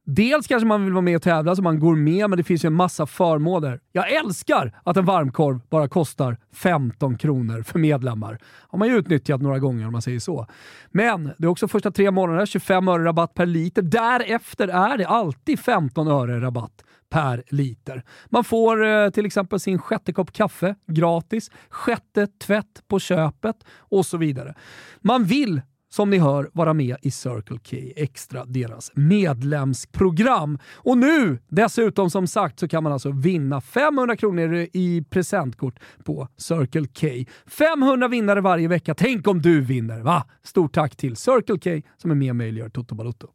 [0.09, 2.65] Dels kanske man vill vara med och tävla så man går med, men det finns
[2.65, 3.79] ju en massa förmåner.
[3.91, 8.39] Jag älskar att en varmkorv bara kostar 15 kronor för medlemmar.
[8.43, 10.47] har man ju utnyttjat några gånger om man säger så.
[10.91, 13.81] Men det är också första tre månaderna 25 öre rabatt per liter.
[13.81, 18.03] Därefter är det alltid 15 öre rabatt per liter.
[18.29, 24.05] Man får eh, till exempel sin sjätte kopp kaffe gratis, sjätte tvätt på köpet och
[24.05, 24.55] så vidare.
[25.01, 30.59] Man vill som ni hör vara med i Circle K Extra, deras medlemsprogram.
[30.75, 36.27] Och nu dessutom som sagt så kan man alltså vinna 500 kronor i presentkort på
[36.37, 37.31] Circle K.
[37.47, 38.95] 500 vinnare varje vecka.
[38.95, 40.27] Tänk om du vinner, va?
[40.43, 43.27] Stort tack till Circle K som är med och möjliggör Toto Balotto.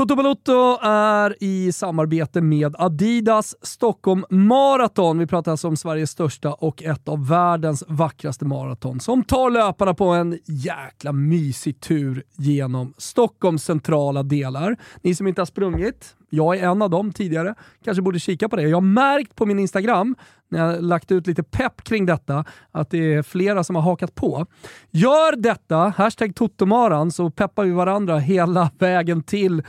[0.00, 5.18] Toto Balotto är i samarbete med Adidas Stockholm Marathon.
[5.18, 9.94] Vi pratar alltså om Sveriges största och ett av världens vackraste maraton som tar löparna
[9.94, 14.76] på en jäkla mysig tur genom Stockholms centrala delar.
[15.02, 18.56] Ni som inte har sprungit, jag är en av dem tidigare, kanske borde kika på
[18.56, 18.62] det.
[18.62, 20.16] Jag har märkt på min Instagram,
[20.48, 23.82] när jag har lagt ut lite pepp kring detta, att det är flera som har
[23.82, 24.46] hakat på.
[24.90, 29.62] Gör detta, hashtag Totomaran, så peppar vi varandra hela vägen till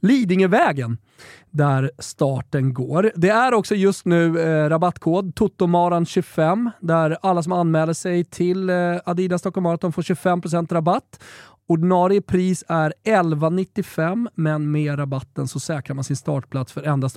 [0.00, 0.98] Lidingövägen
[1.50, 3.12] där starten går.
[3.14, 8.76] Det är också just nu eh, rabattkod Totomaran25 där alla som anmäler sig till eh,
[9.04, 11.20] Adidas Stockholm Marathon får 25% rabatt.
[11.70, 17.16] Ordinarie pris är 11,95 men med rabatten så säkrar man sin startplats för endast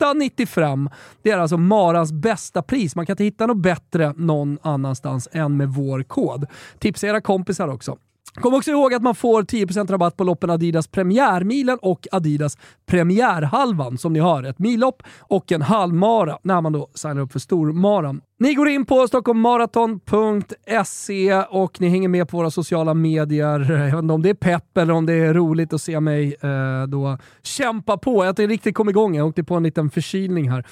[0.00, 0.90] 8,95.
[1.22, 2.96] Det är alltså Marans bästa pris.
[2.96, 6.46] Man kan inte hitta något bättre någon annanstans än med vår kod.
[6.78, 7.98] Tipsa era kompisar också.
[8.34, 13.98] Kom också ihåg att man får 10% rabatt på loppen Adidas Premiärmilen och Adidas Premiärhalvan.
[13.98, 18.20] Som ni hör, ett millopp och en halvmara när man då signar upp för stormaran.
[18.40, 23.60] Ni går in på stockholmmaraton.se och ni hänger med på våra sociala medier.
[23.70, 26.36] Jag vet inte om det är pepp eller om det är roligt att se mig
[26.40, 28.24] eh, då kämpa på.
[28.24, 29.16] Jag inte riktigt kom igång.
[29.16, 30.66] Jag åkte på en liten förkylning här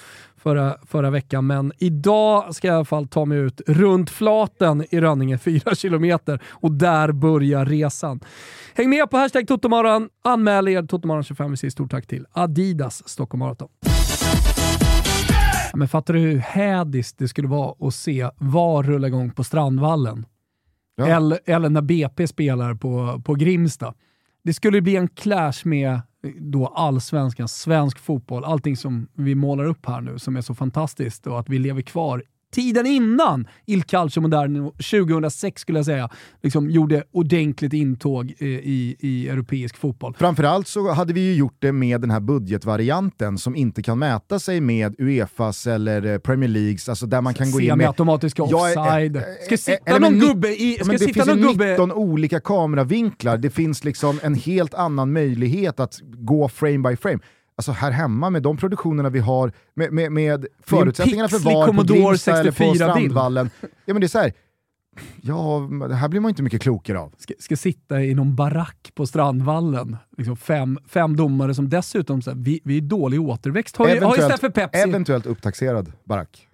[0.46, 4.84] förra, förra veckan, men idag ska jag i alla fall ta mig ut runt Flaten
[4.90, 8.20] i Rönninge, 4 kilometer, och där börjar resan.
[8.74, 11.50] Häng med på hashtag Totomaran, anmäl er Totomaran25.
[11.50, 13.68] Vi säger stort tack till Adidas Stockholm Marathon.
[15.74, 20.26] Men fattar du hur hädiskt det skulle vara att se VAR rulla igång på Strandvallen?
[20.96, 21.06] Ja.
[21.06, 23.94] Eller, eller när BP spelar på, på Grimsta.
[24.44, 26.00] Det skulle bli en clash med
[26.38, 31.26] då allsvenskan, svensk fotboll, allting som vi målar upp här nu som är så fantastiskt
[31.26, 32.22] och att vi lever kvar
[32.56, 36.08] tiden innan Il Calcio Moderno 2006 skulle jag säga,
[36.42, 40.14] liksom gjorde ordentligt intåg eh, i, i europeisk fotboll.
[40.18, 44.38] Framförallt så hade vi ju gjort det med den här budgetvarianten som inte kan mäta
[44.38, 47.72] sig med Uefas eller eh, Premier Leagues, alltså där man kan gå in med...
[47.72, 49.16] Semi-automatiska offside.
[49.16, 50.78] Ja, eh, ska eh, sitta någon med gubbe i...
[50.80, 51.70] Ska det sitta finns någon gubbe...
[51.70, 57.18] 19 olika kameravinklar, det finns liksom en helt annan möjlighet att gå frame by frame.
[57.58, 61.82] Alltså här hemma med de produktionerna vi har, med, med, med förutsättningarna för VAR på
[61.82, 62.76] Grimsta eller på 64-bild.
[62.76, 63.50] Strandvallen.
[63.60, 64.32] Ja men det är så här.
[65.22, 67.12] ja det här blir man inte mycket klokare av.
[67.18, 69.96] ska, ska sitta i någon barack på Strandvallen.
[70.16, 73.76] Liksom fem, fem domare som dessutom, så här, vi, vi är dålig återväxt.
[73.76, 74.80] Har ju, har ju Steffe Pepsi.
[74.80, 76.48] eventuellt upptaxerad barack.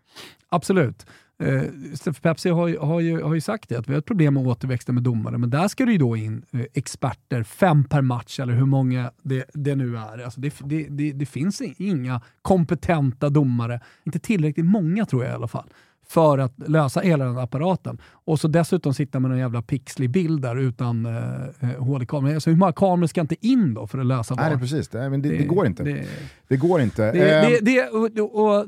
[0.49, 1.07] Absolut.
[1.43, 4.35] Eh, Pepsi har, ju- har, ju, har ju sagt det, att vi har ett problem
[4.35, 8.03] med återväxten med domare, men där ska det ju då in eh, experter, fem per
[8.03, 10.25] match eller hur många det, det nu är.
[10.25, 15.35] Alltså det, det, det, det finns inga kompetenta domare, inte tillräckligt många tror jag i
[15.35, 15.69] alla fall,
[16.13, 17.99] för att lösa hela den apparaten.
[18.25, 22.35] Och så dessutom sitta med en jävla pixlig bild där utan uh, HD-kamera.
[22.35, 24.59] Alltså hur många kameror ska inte in då för att lösa Nej, VAR?
[24.59, 24.89] precis.
[24.89, 25.83] Det, men det, det, går inte.
[25.83, 26.05] Det,
[26.49, 27.13] det- går inte.
[27.13, 28.67] det, Ehm, det, det, och, och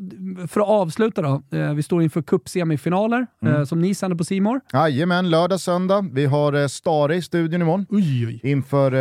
[0.50, 3.54] för att avsluta då, eh, vi står inför cupsemifinaler Mm.
[3.54, 4.60] eh, som ni sänder på Simor.
[4.72, 6.08] Jajamän, lördag, söndag.
[6.12, 8.40] Vi har eh, Stare i studion imorgon Oj, oj.
[8.42, 8.92] inför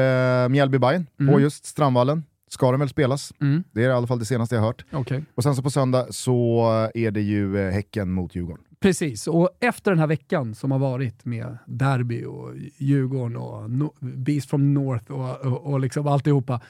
[0.43, 2.23] eh, mjällby bayern på just Strandvallen.
[2.53, 3.33] Ska den väl spelas?
[3.41, 3.63] Mm.
[3.71, 4.85] Det är i alla fall det senaste jag har hört.
[4.91, 5.23] Okej.
[5.35, 6.63] Och sen så på söndag så
[6.93, 8.63] är det ju eh, Häcken mot Djurgården.
[8.79, 13.93] Precis, och efter den här veckan som har varit med derby och Djurgården och no
[13.99, 16.61] Beast from North och, och, och liksom alltihopa.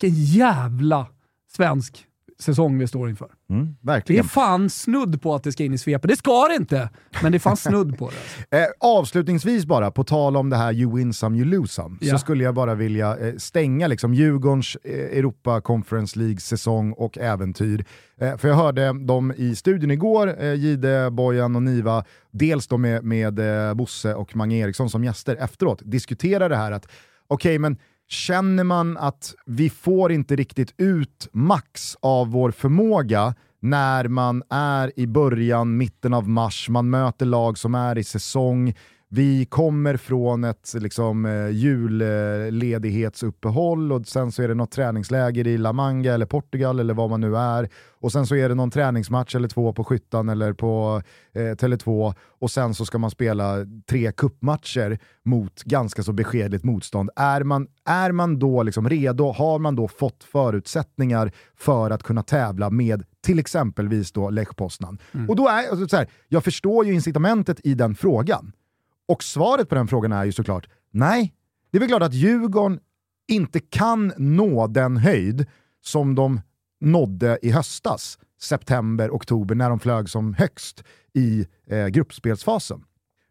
[0.00, 1.06] Vilken jävla
[1.52, 2.06] svensk
[2.42, 3.28] säsong vi står inför.
[3.50, 4.24] Mm, Det är verkligen.
[4.24, 6.08] fan snudd på att det ska in i svepet.
[6.10, 6.90] Det ska det inte,
[7.22, 8.16] men det är fan snudd på det.
[8.16, 8.56] Alltså.
[8.56, 12.12] Eh, avslutningsvis bara, på tal om det här you win some, you lose some, Ja.
[12.12, 17.84] så skulle jag bara vilja eh, stänga liksom Djurgårdens eh, Europa Conference League-säsong och äventyr.
[18.20, 22.76] Eh, för jag hörde dem i studion igår, eh, Gide, Bojan och Niva, dels då
[22.78, 26.88] med, med eh, Bosse och Mange Eriksson som gäster efteråt, diskutera det här att
[27.28, 27.76] okej, men
[28.08, 34.92] känner man att vi får inte riktigt ut max av vår förmåga när man är
[34.96, 38.74] i början, mitten av mars, man möter lag som är i säsong,
[39.10, 45.58] vi kommer från ett liksom, eh, julledighetsuppehåll och sen så är det något träningsläger i
[45.58, 47.68] La Manga eller Portugal eller vad man nu är.
[48.00, 52.14] Och sen så är det någon träningsmatch eller två på Skyttan eller på eh, Tele2
[52.40, 53.56] och sen så ska man spela
[53.90, 57.10] tre kuppmatcher mot ganska så beskedligt motstånd.
[57.16, 62.22] Är man, är man då liksom redo, har man då fått förutsättningar för att kunna
[62.22, 64.98] tävla med till exempelvis då Lech Poznan?
[65.28, 68.52] Och då är, alltså, så här, jag förstår ju incitamentet i den frågan.
[69.08, 71.34] Och svaret på den frågan är ju såklart nej.
[71.70, 72.80] Det är väl klart att Djurgården
[73.28, 75.46] inte kan nå den höjd
[75.84, 76.40] som de
[76.80, 82.84] nådde i höstas, september, oktober, när de flög som högst i eh, gruppspelsfasen.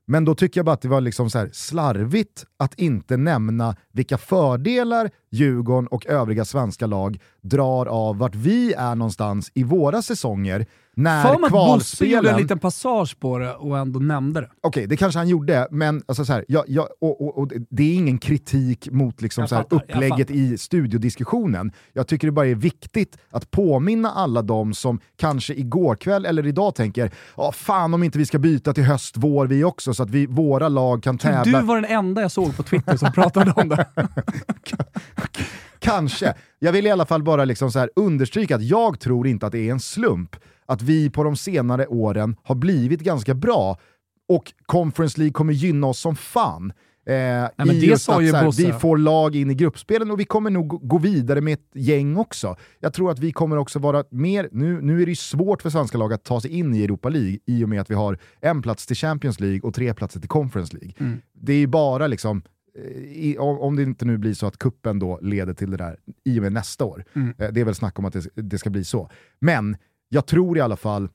[0.05, 3.75] Men då tycker jag bara att det var liksom så här slarvigt att inte nämna
[3.91, 10.01] vilka fördelar Djurgården och övriga svenska lag drar av vart vi är någonstans i våra
[10.01, 10.65] säsonger
[10.97, 12.35] när För Bosse gjorde kvalspelen...
[12.35, 14.49] en liten passage på det och ändå nämnde det.
[14.61, 17.83] Okej, det kanske han gjorde, men alltså så här, jag, jag, och, och, och det
[17.83, 21.71] är ingen kritik mot liksom Jag så här fattar, upplägget i studiodiskussionen.
[21.93, 26.47] Jag tycker det bara är viktigt att påminna alla de som kanske igår kväll eller
[26.47, 30.03] idag tänker ja fan om inte vi ska byta till höst, vår vi också, så
[30.03, 31.59] att vi, våra lag kan tävla.
[31.59, 33.85] Du var den enda jag såg på Twitter som pratade om det.
[35.79, 36.33] Kanske.
[36.59, 39.51] Jag vill i alla fall bara liksom så här understryka att jag tror inte att
[39.51, 40.35] det är en slump
[40.65, 43.79] att vi på de senare åren har blivit ganska bra
[44.29, 46.73] och Conference League kommer gynna oss som fan.
[47.07, 47.13] Eh,
[47.57, 48.65] men i det sa att ju här, Bosse.
[48.65, 52.17] vi får lag in i gruppspelen och vi kommer nog gå- vidare med ett gäng
[52.17, 52.55] också.
[52.79, 55.69] Jag tror att vi kommer också vara mer, nu, nu är det ju svårt för
[55.69, 58.17] svenska lag att ta sig in i Europa League i och med att vi har
[58.41, 60.93] en plats till Champions League och tre platser till Conference League.
[60.99, 61.21] Mm.
[61.33, 62.41] Det är ju bara liksom
[63.11, 66.39] i, om, det inte nu blir så att kuppen då leder till det där i
[66.39, 67.05] och med nästa år.
[67.13, 67.33] Mm.
[67.37, 69.09] Eh, det är väl snack om att det, det ska bli så.
[69.39, 69.77] Men
[70.09, 71.09] jag tror i alla fall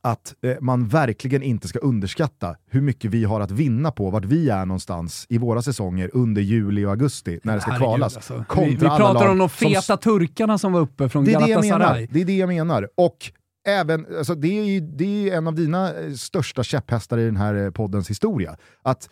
[0.00, 4.24] att eh, man verkligen inte ska underskatta hur mycket vi har att vinna på vart
[4.24, 8.16] vi är någonstans i våra säsonger under juli och augusti när det ska Herregud, kvalas.
[8.16, 8.44] alltså.
[8.48, 11.32] kontra Vi, vi pratar om de som feta turkarna som var uppe från det.
[11.32, 12.08] Galatasaray.
[12.10, 12.88] Det är det jag menar.
[12.94, 13.32] Och
[13.66, 17.36] även, alltså det, är ju, det är en av dina eh, största käpphästar i den
[17.36, 18.56] här eh, poddens historia.
[18.82, 19.10] Att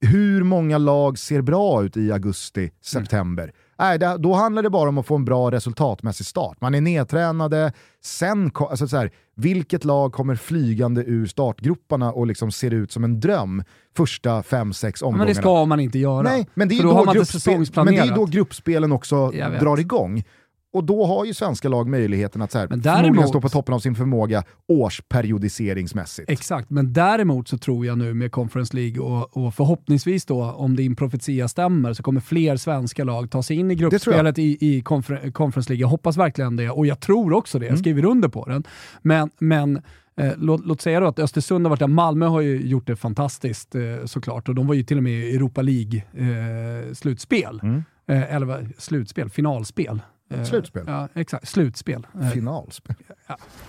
[0.00, 3.52] hur många lag ser bra ut i augusti, september?
[3.78, 6.60] Nej, det, då handlar det bara om att få en bra resultatmässig start.
[6.60, 12.52] Man är nedtränade, sen, alltså så här, vilket lag kommer flygande ur startgroparna och liksom
[12.52, 13.62] ser ut som en dröm
[13.96, 15.24] första fem, sex omgångarna?
[15.24, 16.22] Men det ska man inte göra.
[16.22, 19.30] Nej, men det är då då, gruppspel, men det är då gruppspelen också
[19.60, 20.24] drar igång.
[20.72, 23.48] Och då har ju svenska lag möjligheten att så här, Men förmodligen däremot- stå på
[23.48, 26.30] toppen av sin förmåga årsperiodiseringsmässigt.
[26.30, 30.76] Exakt, men däremot så tror jag nu med Conference League och, och förhoppningsvis då, om
[30.76, 34.80] din profetia stämmer, så kommer fler svenska lag ta sig in i gruppspelet i, i
[34.80, 35.80] confer, Conference League.
[35.80, 37.66] Jag hoppas verkligen det, och jag tror också det.
[37.66, 38.64] Jag skriver under på den.
[39.02, 39.76] Men, men
[40.20, 41.86] eh, låt, låt säga då att Östersund har varit där.
[41.86, 45.12] Malmö har ju gjort det fantastiskt eh, såklart, och de var ju till och med
[45.12, 47.60] i Europa League-slutspel.
[48.08, 49.30] Eh, eller vad, slutspel?
[49.30, 50.00] Finalspel.
[50.30, 50.84] Eh, Slutspel.
[50.86, 51.48] Ja, exakt.
[51.48, 52.06] Slutspel.
[52.20, 52.96] Eh, Finalspel.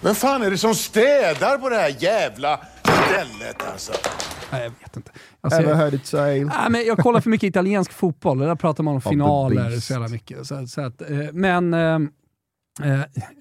[0.02, 3.92] Vem fan är det som städar på det här jävla stället alltså?
[4.52, 5.12] nej, jag vet inte.
[5.42, 6.46] Alltså, Ever heard it say?
[6.46, 10.08] Nej, men jag kollar för mycket italiensk fotboll, där pratar man om finaler så jävla
[10.08, 10.48] mycket.
[10.48, 12.00] Så, så att, eh, men eh,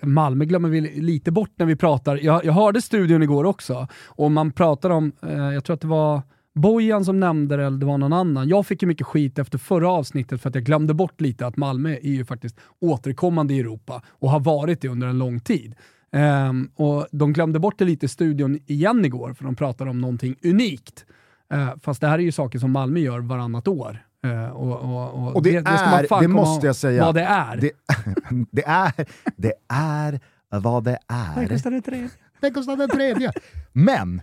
[0.03, 2.17] Malmö glömmer vi lite bort när vi pratar.
[2.17, 5.87] Jag, jag hörde studion igår också, och man pratar om, eh, jag tror att det
[5.87, 6.23] var
[6.57, 8.49] Bojan som nämnde det, eller det var någon annan.
[8.49, 11.57] Jag fick ju mycket skit efter förra avsnittet för att jag glömde bort lite att
[11.57, 15.75] Malmö är ju faktiskt återkommande i Europa och har varit det under en lång tid.
[16.12, 20.01] Ehm, och De glömde bort det lite i studion igen igår, för de pratade om
[20.01, 21.05] någonting unikt.
[21.53, 23.99] Eh, fast det här är ju saker som Malmö gör varannat år.
[24.25, 27.57] Eh, och, och, Och det, ska man är, det måste jag säga, Vad det är.
[27.57, 27.71] Det,
[28.51, 28.92] det är,
[29.37, 31.49] det är vad det är.
[31.49, 32.09] kostar det tre?
[32.40, 33.33] Det kostar den tredje.
[33.73, 34.23] Men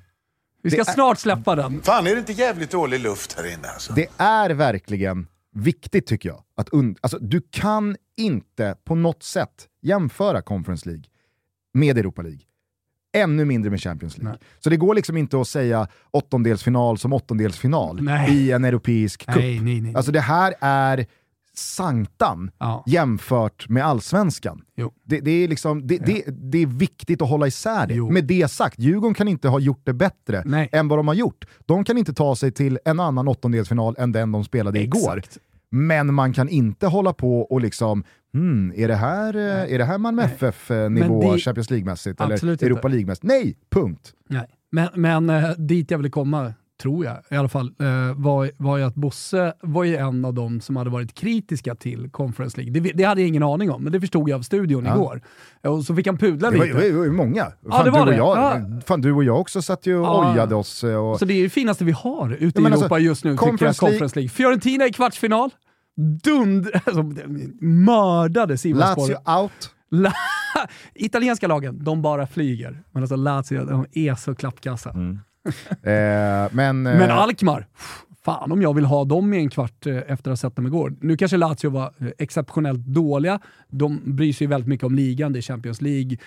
[0.63, 1.81] Vi ska är- snart släppa den.
[1.81, 3.93] Fan är det inte jävligt dålig luft här inne alltså?
[3.93, 6.43] det är verkligen viktigt tycker jag.
[6.57, 11.03] Att und- alltså, du kan inte på något sätt jämföra Conference League
[11.73, 12.39] med Europa League.
[13.17, 14.31] Ännu mindre med Champions League.
[14.31, 14.47] Nej.
[14.59, 18.33] Så det går liksom inte att säga åttondelsfinal som åttondelsfinal Nej.
[18.33, 19.35] i en europeisk cup.
[19.35, 19.95] Nej, nej, nej.
[19.95, 21.05] Alltså det här är
[21.53, 22.83] sanktan Ja.
[22.87, 24.61] jämfört med allsvenskan.
[25.05, 27.93] Det, det, är liksom, det, det, det är viktigt att hålla isär det.
[27.93, 28.11] Jo.
[28.11, 30.69] Med det sagt, Djurgården kan inte ha gjort det bättre Nej.
[30.71, 31.45] än vad de har gjort.
[31.65, 35.17] De kan inte ta sig till en annan åttondelsfinal än den de spelade igår.
[35.17, 35.37] Exakt.
[35.69, 39.85] Men man kan inte hålla på och liksom, hmm, är det här, eh, är det
[39.85, 42.63] här Malmö FF-nivå Champions League-mässigt eller.
[42.63, 43.23] Europa League-mässigt?
[43.27, 44.13] Nej, punkt.
[44.29, 44.47] Nej.
[44.71, 48.77] Men, men eh, dit jag ville komma, tror jag i alla fall, eh, var, var
[48.77, 52.79] ju att Bosse var ju en av dem som hade varit kritiska till Conference League.
[52.81, 54.93] Det, det hade jag ingen aning om, men det förstod jag av studion Ja.
[54.95, 55.21] igår.
[55.67, 56.77] Och så fick han pudla Det var, lite.
[56.81, 57.45] det var ju många.
[57.71, 58.81] Fan, det var du, och jag, Ja.
[58.85, 60.33] fan, du och jag också satt ju och Ja.
[60.33, 60.83] ojade oss.
[60.83, 62.99] eh, Och, Så det är det finaste vi har ute i Ja, men Europa alltså,
[62.99, 64.29] just nu, jag, Conference League- Conference League.
[64.29, 65.49] Fiorentina i kvartsfinal.
[66.23, 66.67] Dund...
[66.85, 67.03] Alltså,
[67.61, 69.01] mördade Sivasspor.
[69.01, 69.69] Lazio out.
[69.91, 70.13] La-
[70.95, 72.83] Italienska lagen, de bara flyger.
[72.91, 74.89] Men alltså Lazio, de är så klappkassa.
[74.89, 75.19] Mm.
[75.83, 77.67] Eh, men, Men eh, Alkmaar,
[78.25, 80.67] fan om jag vill ha dem i en kvart eh, efter att ha sett dem
[80.67, 80.93] igår.
[81.01, 83.39] Nu kanske Lazio var eh, exceptionellt dåliga.
[83.67, 86.17] De bryr sig väldigt mycket om ligan, det är Champions League.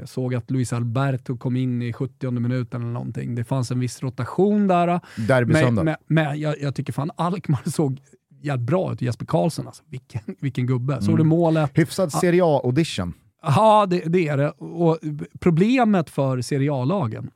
[0.00, 3.34] Jag såg att Luis Alberto kom in i 70 minuten eller någonting.
[3.34, 5.00] Det fanns en viss rotation där.
[5.28, 8.00] derby Men, men, men jag, jag tycker fan Alkmaar såg
[8.42, 9.02] jävligt bra ut.
[9.02, 10.92] Jesper Karlsson alltså, vilken, vilken gubbe.
[10.92, 11.02] Mm.
[11.02, 11.70] Såg du målet?
[11.74, 13.12] Hyfsad Serie A-audition.
[13.42, 14.50] Ja, det, det är det.
[14.50, 14.98] Och
[15.40, 17.30] problemet för Serie A-lagen,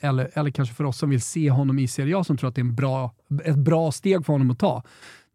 [0.00, 2.54] eller, eller kanske för oss som vill se honom i Serie A, som tror att
[2.54, 4.82] det är en bra, ett bra steg för honom att ta,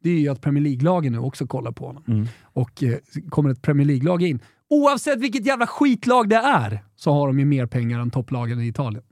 [0.04, 2.28] det är ju att Premier League-lagen nu också kollar på honom.
[2.44, 2.98] Och eh,
[3.30, 7.46] kommer ett Premier League-lag in, oavsett vilket jävla skitlag det är, så har de ju
[7.46, 9.04] mer pengar än topplagen i Italien.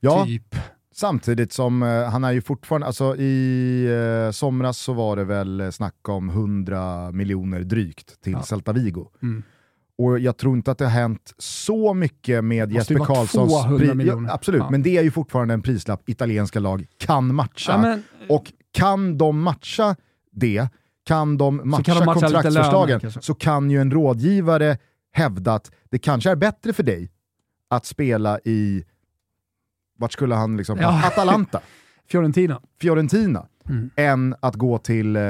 [0.00, 0.54] Ja, Typ.
[0.94, 3.84] samtidigt som eh, han är ju fortfarande, alltså i
[4.26, 8.42] eh, somras så var det väl eh, snack om 100 miljoner drygt till Ja.
[8.42, 9.10] Celta Vigo.
[9.22, 9.42] Mm.
[9.98, 13.52] Och jag tror inte att det har hänt så mycket med Jesper Karlssons...
[13.52, 14.28] 200 pri- miljoner.
[14.28, 14.70] Ja, absolut, Ja.
[14.70, 17.72] men det är ju fortfarande en prislapp italienska lag kan matcha.
[17.72, 19.96] Ja, men- Och kan de matcha
[20.32, 20.68] det,
[21.06, 24.78] kan de matcha, kan de matcha kontraktsförslagen, så kan ju en rådgivare
[25.12, 27.10] hävda att det kanske är bättre för dig
[27.70, 28.84] att spela i,
[29.98, 31.06] vart skulle han liksom, Ja.
[31.06, 31.60] Atalanta,
[32.10, 32.60] Fiorentina.
[32.80, 33.90] Fiorentina, Mm.
[33.96, 35.22] än att gå till eh,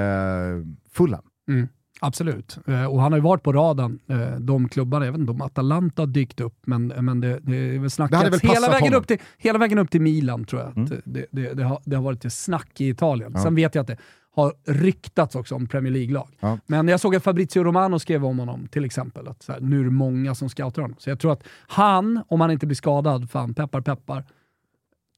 [0.93, 1.23] Fulham.
[1.49, 1.69] Mm,
[2.01, 2.59] absolut.
[2.67, 5.05] Eh, och han har ju varit på radarn, eh, de klubbarna.
[5.05, 8.25] Jag vet inte om Atalanta har dykt upp, men, men det, det är väl snackats
[8.25, 9.01] väl hela vägen, honom.
[9.01, 10.77] upp till, hela vägen upp till Milan tror jag.
[10.77, 10.85] Mm.
[10.85, 13.33] att Det, det, det, har, det har varit ett snack i Italien.
[13.35, 13.43] Ja.
[13.43, 13.97] Sen vet jag att det
[14.37, 16.29] har ryktats också om Premier League-lag.
[16.41, 16.59] Ja.
[16.67, 19.81] Men jag såg att Fabrizio Romano skrev om honom till exempel, att så här, nu
[19.81, 20.97] är det många som scoutar honom.
[20.99, 24.25] Så jag tror att han, om han inte blir skadad, fan peppar peppar,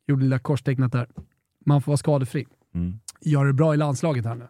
[0.06, 1.08] gjorde det lilla korstecknet där,
[1.66, 2.46] man får vara skadefri.
[2.74, 2.98] Mm.
[3.20, 4.48] Gör det bra i landslaget här nu.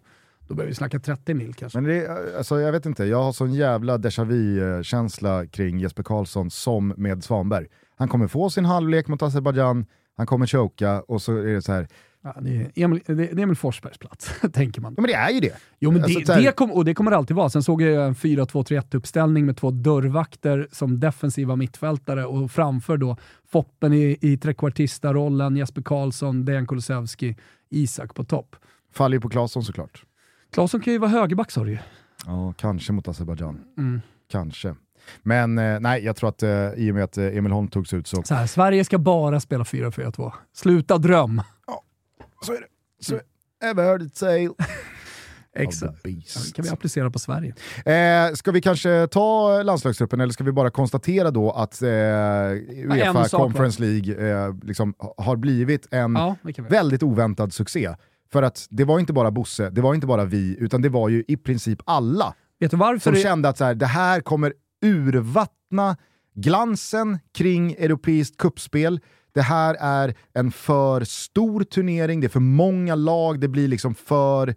[0.48, 1.80] Då börjar vi snacka 30 mil kanske.
[1.80, 6.50] Men det, alltså, jag vet inte, jag har sån jävla déjà vu-känsla kring Jesper Karlsson
[6.50, 7.66] som med Svanberg.
[7.96, 9.86] Han kommer få sin halvlek mot Azerbajdzjan,
[10.16, 11.88] han kommer choka och så är det så här.
[12.22, 14.94] Ja, det, är Emil, det, är Emil Forsbergs plats, tänker man.
[14.96, 15.56] ja men det är ju det.
[15.78, 17.50] Jo, men Alltså, det, här- det, kom, och det kommer det alltid vara.
[17.50, 23.16] Sen såg jag en 4-2-3-1-uppställning med två dörrvakter som defensiva mittfältare och framför då
[23.50, 27.36] Foppen i, i trekvartista-rollen, Jesper Karlsson, Dejan Kulusevski,
[27.70, 28.56] Isak på topp.
[28.92, 30.04] Faller ju på Claesson såklart.
[30.52, 31.78] Claesson kan ju vara högerback sa du ju.
[32.26, 33.60] Ja, kanske mot Azerbajdzjan.
[33.78, 34.00] Mm.
[34.30, 34.74] Kanske.
[35.22, 37.94] Men eh, nej, jag tror att eh, i och med att eh, Emil Holm togs
[37.94, 38.22] ut så...
[38.22, 40.32] Så här, Sverige ska bara spela 4-4-2.
[40.54, 41.42] Sluta dröm.
[42.42, 42.66] Så är det.
[43.00, 43.20] Så,
[43.64, 44.48] ever heard it say.
[45.56, 46.00] Exakt.
[46.04, 46.10] Ja,
[46.46, 47.54] det kan vi applicera på Sverige.
[47.84, 53.28] Eh, ska vi kanske ta landslagstruppen eller ska vi bara konstatera då att eh, Uefa
[53.28, 57.94] Conference League eh, liksom, har blivit en Ja, det väldigt oväntad succé.
[58.32, 61.08] För att det var inte bara Bosse, det var inte bara vi, utan det var
[61.08, 63.00] ju i princip alla Vet du varför?
[63.00, 64.52] som det- kände att så här, det här kommer
[65.12, 65.96] urvattna
[66.34, 69.00] glansen kring europeiskt kuppspel.
[69.34, 73.94] Det här är en för stor turnering, det är för många lag, det blir liksom
[73.94, 74.54] för...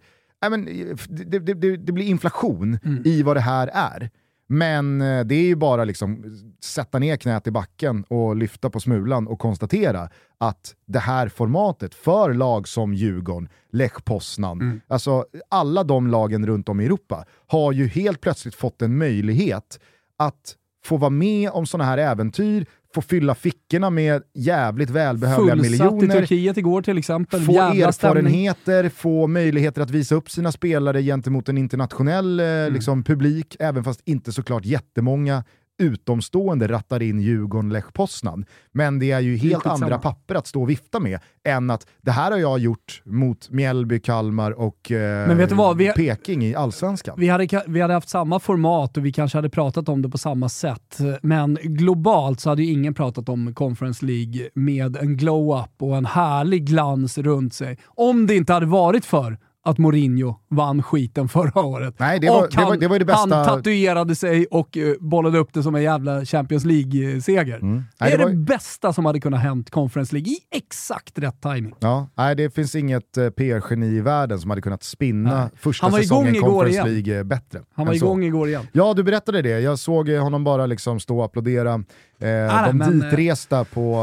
[0.50, 0.64] Men,
[1.08, 3.02] det, det, det, det blir inflation Mm.
[3.06, 4.10] i vad det här är.
[4.52, 6.24] Men eh, det är ju bara liksom
[6.60, 11.94] sätta ner knät i backen och lyfta på smulan och konstatera att det här formatet
[11.94, 14.80] för lag som Djurgården, Lech Poznan, Mm.
[14.88, 19.80] alltså alla de lagen runt om i Europa har ju helt plötsligt fått en möjlighet
[20.18, 25.66] att få vara med om sådana här äventyr, få fylla fickorna med jävligt välbehövliga Fullsatt
[25.66, 27.40] i miljoner, Turkiet igår till exempel.
[27.40, 28.18] få Jävla stämning.
[28.24, 32.72] erfarenheter, få möjligheter att visa upp sina spelare gentemot en internationell eh, Mm.
[32.74, 35.44] liksom, publik, även fast inte såklart jättemånga
[35.78, 38.44] utomstående rattar in Djurgården, Lech Poznan.
[38.72, 39.74] Men det är ju helt skitsamma.
[39.84, 43.50] andra papper att stå och vifta med än att det här har jag gjort mot
[43.50, 45.28] Mjällby, Kalmar och eh?
[45.76, 47.14] Vi- Peking i Allsvenskan.
[47.18, 50.18] Vi hade, vi hade haft samma format och vi kanske hade pratat om det på
[50.18, 50.98] samma sätt.
[51.22, 56.06] Men globalt så hade ju ingen pratat om Conference League med en glow-up och en
[56.06, 57.78] härlig glans runt sig.
[57.86, 61.94] Om det inte hade varit för att Mourinho vann skiten förra året.
[61.98, 64.76] Nej, det var- och det var- han, det var det bästa- han tatuerade sig och
[64.76, 67.58] eh, bollade upp det som en jävla Champions League-seger.
[67.62, 70.36] Nej, det är det det, var ju- bästa som hade kunnat hänt Conference League i
[70.50, 71.74] exakt rätt timing.
[71.80, 75.48] Ja, nej, det finns inget eh, PR-geni i världen som hade kunnat spinna Nej.
[75.56, 76.94] första Han var igång säsongen igår Conference igen.
[76.94, 77.60] League eh, bättre.
[77.74, 78.06] Han var än så.
[78.06, 78.66] igång igår igen.
[78.72, 79.60] Ja, du berättade det.
[79.60, 81.84] Jag såg honom bara liksom stå och applådera.
[82.22, 83.94] Eh, nej, de men, ditresta på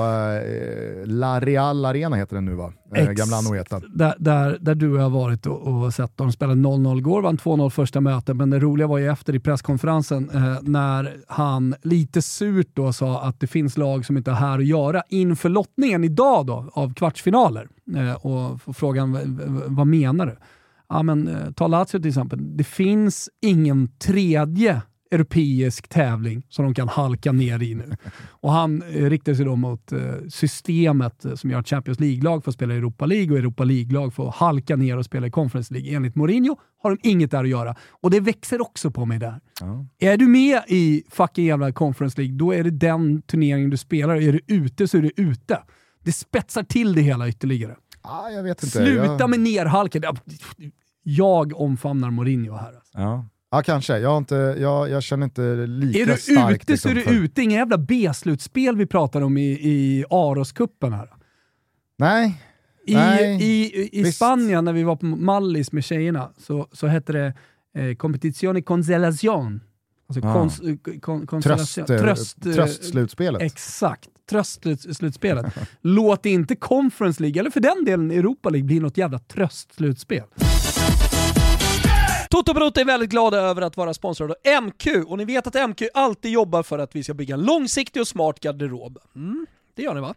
[0.46, 2.74] eh, La Real Arena heter den nu va?
[2.96, 3.82] Eh, gamla Anoeta.
[3.94, 7.70] där, där, där du har varit och, och sett dem spela 0-0 igår, vann 2-0
[7.70, 12.70] första mötet, men det roliga var ju efter i presskonferensen eh, när han lite surt
[12.74, 16.46] då sa att det finns lag som inte har här att göra inför lottningen idag
[16.46, 17.68] då av kvartsfinaler.
[17.96, 20.38] Eh, och frågan, vad menar du?
[20.90, 22.58] Ja, men, eh, ta Lazio till exempel.
[22.58, 24.82] Det finns ingen tredje
[25.12, 27.96] europeisk tävling som de kan halka ner i nu.
[28.30, 30.00] Och han eh, riktar sig då mot eh,
[30.30, 34.14] systemet eh, som gör att Champions League-lag får spela i Europa League och Europa League-lag
[34.14, 35.96] får halka ner och spela i Conference League.
[35.96, 37.76] Enligt Mourinho har de inget där att göra.
[38.02, 39.40] Och det växer också på mig där.
[40.00, 44.16] Är du med i fucking jävla Conference League, då är det den turneringen du spelar.
[44.16, 45.60] Är du ute så är du ute.
[46.04, 47.76] Det spetsar till det hela ytterligare.
[48.02, 48.30] Ah.
[48.58, 49.30] Sluta jag...
[49.30, 50.04] med nerhalken.
[50.06, 50.16] Ja,
[51.04, 52.76] Jag omfamnar Mourinho här.
[52.76, 53.00] Alltså.
[53.00, 53.26] Ja.
[53.52, 53.98] Ja, kanske.
[54.00, 56.70] Jag, inte, jag, jag känner inte lika Är du starkt.
[56.70, 57.42] ute så är liksom, du för- ute.
[57.42, 61.10] Inga jävla B-slutspel vi pratar om i, i Aros-cupen här.
[61.98, 62.42] Nej,
[62.88, 64.12] I, Nej, i, i.
[64.12, 67.34] Spanien när vi var på Mallis med tjejerna så, så hette det
[67.78, 69.62] eh, Competizione Consolación.
[70.10, 70.34] Alltså Ah.
[70.34, 73.42] kons, eh, kon, tröst, eh, tröst, eh, tröstslutspelet.
[73.42, 74.10] Exakt.
[74.30, 75.46] Tröstslutspelet.
[75.82, 80.24] Låt inte Conference League, eller för den delen Europa League, bli något jävla tröstslutspel.
[82.32, 85.70] Toto Balotto är väldigt glada över att vara sponsrade av MQ och ni vet att
[85.70, 89.00] MQ alltid jobbar för att vi ska bygga en långsiktig och smart garderob.
[89.16, 90.16] Mm, det gör ni va?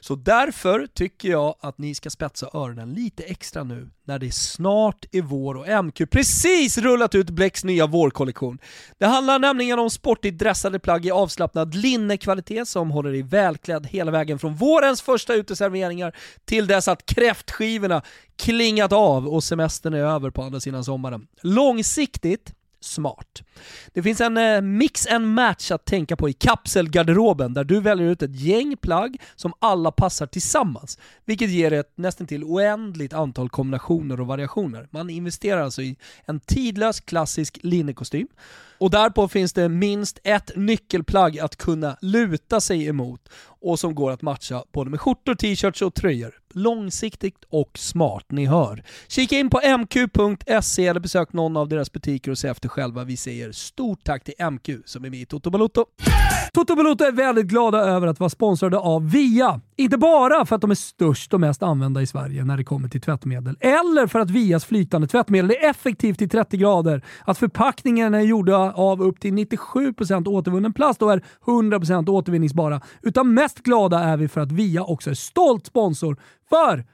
[0.00, 5.04] Så därför tycker jag att ni ska spetsa öronen lite extra nu när det snart
[5.12, 8.58] är vår och MQ precis rullat ut Blecks nya vårkollektion.
[8.98, 14.10] Det handlar nämligen om sportigt dressade plagg i avslappnad linnekvalitet som håller dig välklädd hela
[14.10, 18.02] vägen från vårens första uteserveringar till dess att kräftskivorna
[18.36, 21.26] klingat av och semestern är över på andra sidan sommaren.
[21.42, 22.52] Långsiktigt
[22.86, 23.42] smart.
[23.92, 28.06] Det finns en eh, mix and match att tänka på i kapselgarderoben där du väljer
[28.06, 33.48] ut ett gäng plagg som alla passar tillsammans, vilket ger ett nästan till oändligt antal
[33.48, 34.88] kombinationer och variationer.
[34.90, 38.28] Man investerar alltså i en tidlös klassisk linnekostym
[38.78, 43.28] och därpå finns det minst ett nyckelplagg att kunna luta sig emot
[43.60, 46.40] och som går att matcha både med skjortor, t-shirts och tröjor.
[46.58, 48.82] Långsiktigt och smart, ni hör.
[49.08, 53.04] Kika in på mq.se eller besök någon av deras butiker och se efter själva.
[53.04, 55.84] Vi säger stort tack till MQ som är med i Toto Balotto.
[56.52, 59.60] Toto Balotto är väldigt glada över att vara sponsrade av Via.
[59.76, 62.88] Inte bara för att de är störst och mest använda i Sverige när det kommer
[62.88, 68.18] till tvättmedel, eller för att Vias flytande tvättmedel är effektivt i 30 grader, att förpackningarna
[68.18, 72.80] är gjorda av upp till 97% återvunnen plast och är 100% återvinningsbara.
[73.02, 76.16] Utan mest glada är vi för att Via också är stolt sponsor
[76.48, 76.84] för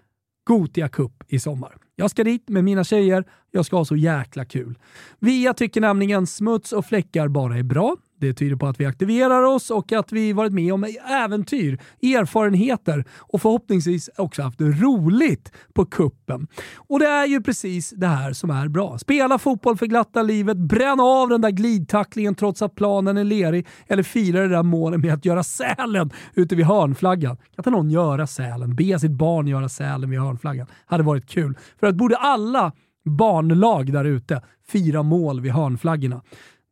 [0.45, 1.77] Gotia Cup i sommar.
[1.97, 3.25] Jag ska dit med mina tjejer.
[3.55, 4.79] Jag ska ha så jäkla kul.
[5.19, 7.97] Via tycker nämligen smuts och fläckar bara är bra.
[8.21, 13.05] Det tyder på att vi aktiverar oss och att vi varit med om äventyr, erfarenheter
[13.19, 16.47] och förhoppningsvis också haft roligt på kuppen.
[16.77, 18.99] Och det är ju precis det här som är bra.
[18.99, 23.67] Spela fotboll för glatta livet, bränna av den där glidtacklingen trots att planen är lerig
[23.87, 27.37] eller fira det där målet med att göra sälen ute vid hörnflaggan.
[27.37, 28.77] Kan inte någon göra sälen?
[28.77, 30.67] Be sitt barn göra sälen vid hörnflaggan.
[30.87, 31.59] Hade varit kul.
[31.81, 32.73] För att borde alla
[33.05, 36.23] barnlag där ute fira mål vid hörnflaggorna.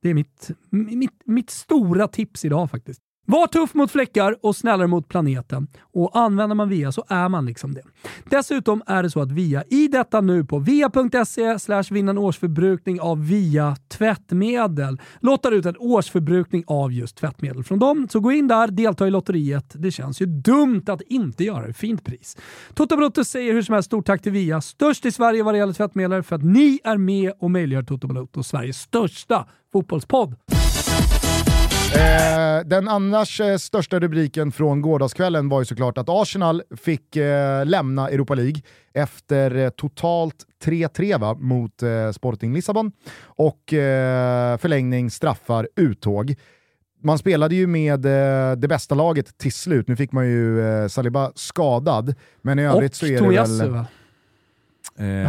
[0.02, 3.02] Det är mitt, mitt, mitt stora tips idag faktiskt.
[3.30, 5.66] Var tuff mot fläckar och snällare mot planeten.
[5.92, 7.82] Och använder man VIA så är man liksom det.
[8.24, 11.56] Dessutom är det så att VIA i detta nu på via.se
[11.90, 18.08] vinna en årsförbrukning av VIA tvättmedel lottar ut en årsförbrukning av just tvättmedel från dem.
[18.10, 19.72] Så gå in där, delta i lotteriet.
[19.74, 21.72] Det känns ju dumt att inte göra det.
[21.72, 22.36] Fint pris.
[22.74, 25.58] Toto Balotto säger hur som helst stort tack till VIA, störst i Sverige vad det
[25.58, 30.36] gäller tvättmedel, för att ni är med och möjliggör Toto Balotto, Sveriges största fotbollspodd.
[31.94, 37.66] Eh, den annars eh, största rubriken från gårdagskvällen var ju såklart att Arsenal fick eh,
[37.66, 38.62] lämna Europa League
[38.94, 41.82] efter eh, totalt 3-3 mot
[42.14, 42.92] Sporting Lissabon
[43.24, 43.62] och
[44.58, 46.34] förlängning, straffar, uttåg.
[47.02, 48.00] Man spelade ju med
[48.58, 52.96] det bästa laget till slut, nu fick man ju Saliba skadad, men i övrigt och
[52.96, 53.70] så är det väl...
[53.70, 53.86] Va?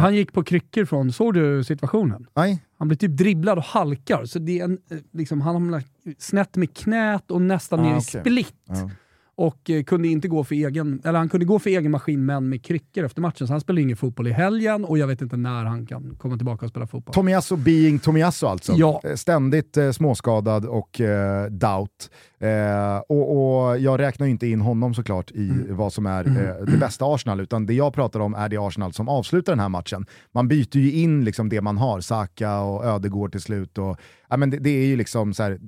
[0.00, 2.26] Han gick på kryckor från, såg du situationen?
[2.36, 2.64] Nej.
[2.78, 4.78] Han blir typ dribblad och halkar, så det är en,
[5.12, 5.82] liksom, han hamnar
[6.18, 8.54] snett med knät och nästan Ah, ner i split.
[8.68, 8.90] Ja.
[9.36, 12.48] Och eh, kunde inte gå för egen, eller han kunde gå för egen maskin men
[12.48, 13.46] med kryckor efter matchen.
[13.46, 16.36] Så han spelar ingen fotboll i helgen och jag vet inte när han kan komma
[16.36, 17.14] tillbaka och spela fotboll.
[17.14, 18.72] Tomiyasu being Tomiyasu alltså.
[18.72, 19.00] Ja.
[19.04, 22.10] Eh, Ständigt eh, småskadad och eh, doubt.
[22.38, 23.36] Eh, och,
[23.70, 25.76] och jag räknar ju inte in honom såklart i Mm.
[25.76, 28.92] vad som är eh, det bästa Arsenal, utan det jag pratar om är det Arsenal
[28.92, 30.06] som avslutar den här matchen.
[30.34, 33.78] Man byter ju in liksom det man har, Saka och Ödegård till slut.
[33.78, 33.96] Och,
[34.32, 35.58] ja, men det, det är ju liksom så här,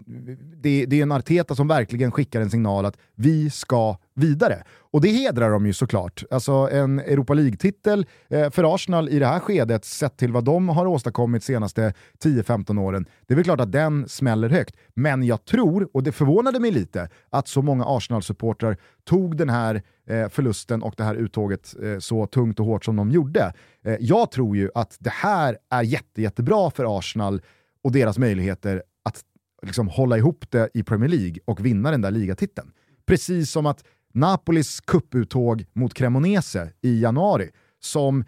[0.63, 4.63] det, det är en Arteta som verkligen skickar en signal att vi ska vidare.
[4.93, 6.25] Och det hedrar de ju såklart.
[6.31, 10.69] Alltså en Europa League-titel eh, för Arsenal i det här skedet, sett till vad de
[10.69, 11.95] har åstadkommit senaste
[12.25, 14.77] 10-15 åren, det är väl klart att den smäller högt.
[14.95, 19.83] Men jag tror, och det förvånade mig lite, att så många Arsenal-supportrar tog den här
[20.09, 23.53] eh, förlusten och det här uttåget eh, så tungt och hårt som de gjorde.
[23.85, 27.41] Eh, jag tror ju att det här är jätte, jättebra för Arsenal
[27.85, 29.25] och deras möjligheter att
[29.63, 32.71] liksom hålla ihop det i Premier League och vinna den där ligatiteln.
[33.07, 38.25] Precis som att Napolis kupputtåg mot Cremonese i januari, som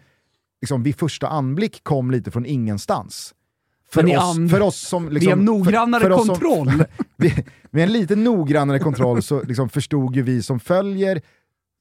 [0.61, 3.33] liksom vid första anblick kom lite från ingenstans.
[3.91, 5.09] För, oss, för oss som...
[5.09, 6.83] Liksom, en noggrannare för, för oss som- kontroll.
[7.17, 11.21] vi- med en lite noggrannare kontroll så liksom förstod ju vi som följer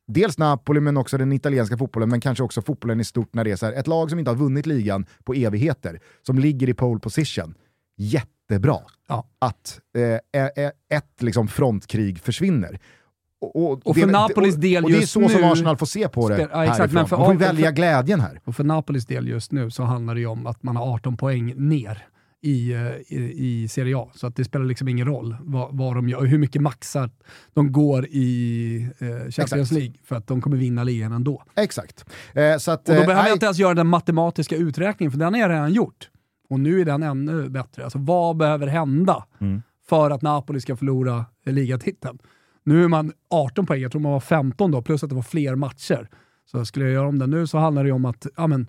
[0.06, 3.62] dels Napoli men också den italienska fotbollen, men kanske också fotbollen i stort när det
[3.62, 7.00] är här, ett lag som inte har vunnit ligan på evigheter, som ligger i pole
[7.00, 7.54] position.
[7.96, 8.78] Jättebra
[9.08, 9.26] Ja.
[9.38, 12.78] att eh, eh, eh, ett liksom, frontkrig försvinner.
[13.40, 16.08] Och, Och för Napolis del och det är just så som nu- Arsenal får se
[16.08, 16.94] på det ja, exakt, härifrån.
[16.94, 18.40] men för- Man får ju för- välja glädjen här.
[18.44, 21.16] Och för Napolis del just nu så handlar det ju om att man har 18
[21.16, 22.06] poäng ner
[22.42, 24.08] i, eh, i, i Serie A.
[24.14, 27.10] Så att det spelar liksom ingen roll vad, vad de gör och hur mycket maxar
[27.54, 29.72] de går i eh, Champions Exakt.
[29.72, 31.42] League för att de kommer vinna ligan ändå.
[31.56, 32.04] Exakt.
[32.34, 35.18] Eh, så att, Och då eh, behöver jag inte ens göra den matematiska uträkningen, för
[35.18, 36.08] den har jag redan gjort.
[36.48, 37.84] Och nu är den ännu bättre.
[37.84, 39.62] Alltså vad behöver hända Mm.
[39.88, 42.18] för att Napoli ska förlora ligatiteln?
[42.64, 45.22] Nu är man 18 poäng, jag tror man var 15 då, plus att det var
[45.22, 46.08] fler matcher.
[46.44, 48.66] Så skulle jag göra om det nu så handlar det om att ja, men,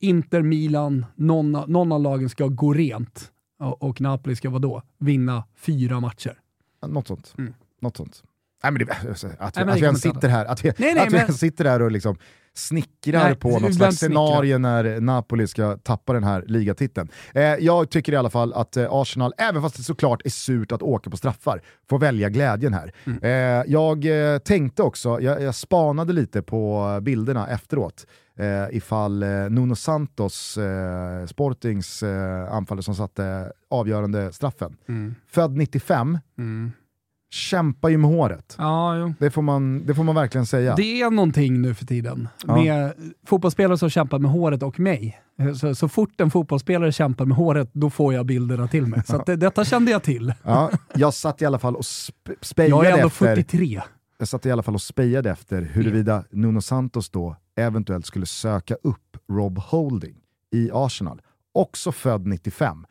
[0.00, 4.82] Inter, Milan, någon, någon av lagen ska gå rent och, och Napoli ska vadå?
[4.98, 6.38] Vinna fyra matcher.
[6.86, 7.34] Något sånt.
[7.38, 7.54] Mm.
[7.80, 8.22] Något sånt.
[8.62, 11.06] Nej, men det, alltså, att, men att vi ens sitter här, att vi, Nej, nej,
[11.06, 12.16] att vi men- sitter här och liksom
[12.58, 17.08] snickrar Nej, på något slags scenario när Napoli ska tappa den här ligatiteln.
[17.34, 20.72] Eh, jag tycker i alla fall att eh, Arsenal, även fast det såklart är surt
[20.72, 22.92] att åka på straffar, får välja glädjen här.
[23.06, 23.18] Mm.
[23.22, 24.04] Eh, jag
[24.34, 28.06] eh, tänkte också, jag, jag spanade lite på bilderna efteråt,
[28.38, 32.02] eh, ifall eh, Nuno Santos, eh, Sportings
[32.50, 34.76] anfallare som satte avgörande straffen,
[35.30, 36.72] född 95, Mm.
[37.36, 38.54] Kämpar ju med håret.
[38.58, 39.14] Ja, jo.
[39.18, 40.74] Det får man, det får man verkligen säga.
[40.76, 42.56] Det är någonting nu för tiden Ja.
[42.56, 42.92] med
[43.26, 45.20] fotbollsspelare som kämpar med håret och mig.
[45.60, 49.02] Så, så fort en fotbollsspelare kämpar med håret, då får jag bilderna till mig.
[49.06, 50.34] Så det, detta kände jag till.
[50.42, 53.82] Ja, jag satt i alla fall och sp- Jag är spejade ändå efter, 43.
[54.18, 58.74] jag satt i alla fall och spejade efter huruvida Nuno Santos då eventuellt skulle söka
[58.82, 60.16] upp Rob Holding
[60.54, 61.20] i Arsenal.
[61.54, 62.86] Också född 95,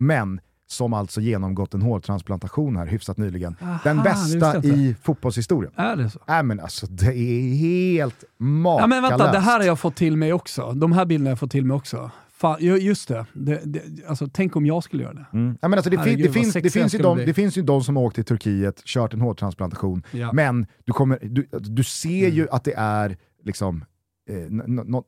[0.00, 3.56] men som alltså genomgått en hårtransplantation här hyfsat nyligen.
[3.62, 5.72] Aha, Den bästa i fotbollshistorien.
[5.76, 6.18] Är det så?
[6.28, 8.88] Nej men alltså det är helt Ja, makalöst.
[8.88, 10.72] men vänta, det här har jag fått till mig också.
[10.72, 12.10] De här bilderna har jag fått till mig också.
[12.38, 13.26] Fan, ju- just det.
[13.32, 15.26] det, det alltså, tänk om jag skulle göra det.
[15.32, 15.58] Mm.
[15.60, 18.02] Ja, men alltså det, fin, finns, det, ju de, det finns ju de som har
[18.02, 20.32] åkt till Turkiet, kört en hårtransplantation, Ja.
[20.32, 22.34] men du, kommer, du, du ser Mm.
[22.36, 23.84] ju att det är liksom
[24.28, 24.36] eh,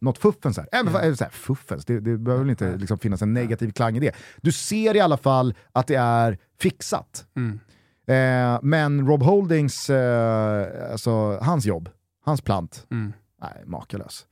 [0.01, 0.69] något, fuffens här.
[0.73, 1.17] Även Ja.
[1.17, 4.13] så här fuffens, det, det behöver väl inte liksom finnas en negativ klang i det.
[4.43, 7.27] Du ser i alla fall att det är fixat.
[7.37, 7.59] Mm.
[8.07, 11.89] Eh, men Rob Holdings, eh, alltså hans jobb,
[12.25, 13.13] hans plant, Mm.
[13.43, 14.27] nej, makalös.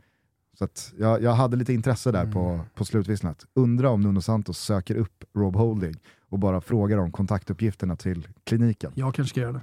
[0.58, 3.44] Så att jag, jag hade lite intresse där på, på slutvisslat.
[3.54, 5.94] Undra om Nuno Santos söker upp Rob Holding
[6.28, 8.92] och bara frågar om kontaktuppgifterna till kliniken.
[8.94, 9.60] Jag kanske ska göra det.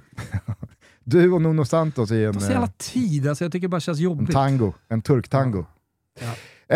[1.04, 3.70] Du och Nuno Santos i en, Det så eh, jävla tid, alltså, jag tycker det
[3.70, 4.32] bara känns en jobbigt.
[4.32, 5.64] tango, en turktango.
[6.20, 6.26] Ja.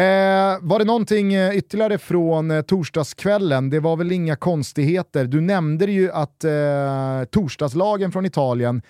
[0.00, 3.70] Eh, var det någonting eh, ytterligare från eh, torsdagskvällen?
[3.70, 5.24] Det var väl inga konstigheter.
[5.24, 8.82] Du nämnde ju att eh, torsdagslagen från Italien,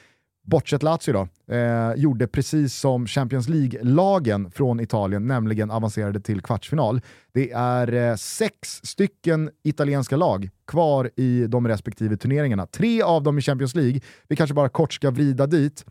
[0.48, 7.00] bortsett Lazio då, eh, gjorde precis som Champions League-lagen från Italien, nämligen avancerade till kvartsfinal.
[7.32, 12.66] Det är eh, sex stycken italienska lag kvar i de respektive turneringarna.
[12.66, 14.00] Tre av dem i Champions League.
[14.28, 15.84] Vi kanske bara kort ska vrida dit,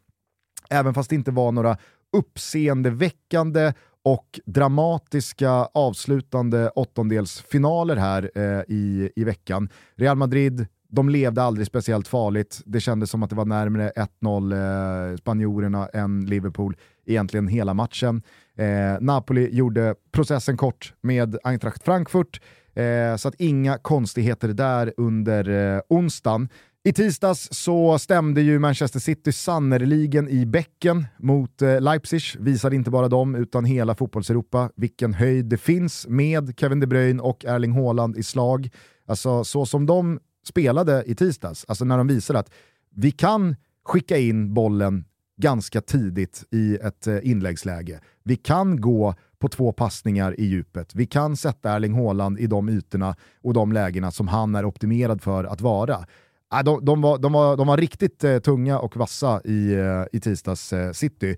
[0.69, 1.77] även fast det inte var några
[2.17, 9.69] uppseendeväckande och dramatiska avslutande åttondelsfinaler här eh, i, i veckan.
[9.95, 12.61] Real Madrid, de levde aldrig speciellt farligt.
[12.65, 18.21] Det kändes som att det var närmare 1-0 eh, spanjorerna än Liverpool egentligen hela matchen.
[18.57, 22.41] Eh, Napoli gjorde processen kort med Eintracht Frankfurt,
[22.75, 26.49] eh, så att inga konstigheter där under eh, onsdagen.
[26.83, 32.21] I tisdags så stämde ju Manchester City sannerligen i bäcken mot eh, Leipzig.
[32.39, 37.21] Visade inte bara dem, utan hela fotbollseuropa vilken höjd det finns med Kevin De Bruyne
[37.21, 38.69] och Erling Haaland i slag.
[39.07, 42.51] Alltså så som de spelade i tisdags, alltså när de visade att
[42.95, 45.05] vi kan skicka in bollen
[45.37, 47.99] ganska tidigt i ett eh, inläggsläge.
[48.23, 50.95] Vi kan gå på två passningar i djupet.
[50.95, 55.21] Vi kan sätta Erling Haaland i de ytorna och de lägena som han är optimerad
[55.21, 56.05] för att vara.
[56.49, 60.03] Ah, de, de, var, de, var, de var riktigt eh, tunga och vassa i, eh,
[60.11, 61.35] i tisdags City.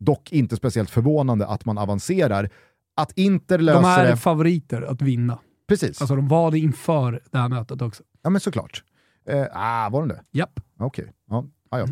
[0.00, 2.50] Dock inte speciellt förvånande att man avancerar.
[2.96, 5.38] Att Inter löser De är favoriter att vinna.
[5.68, 8.02] Precis, Alltså de var det inför det här mötet också.
[8.24, 8.84] Ja men såklart.
[9.26, 10.20] Eh, ah, var de det?
[10.32, 10.60] Japp.
[10.78, 11.12] Okej.
[11.30, 11.44] Ja.
[11.70, 11.84] Ah, ja.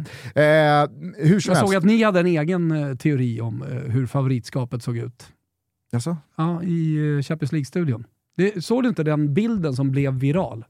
[0.43, 1.61] eh, hur som Jag helst.
[1.73, 5.29] såg att ni hade en egen eh, teori om eh, hur favoritskapet såg ut.
[5.93, 6.17] Jaså?
[6.37, 8.05] Ja, i eh, Champions League-studion.
[8.61, 10.65] Såg du inte den bilden som blev viral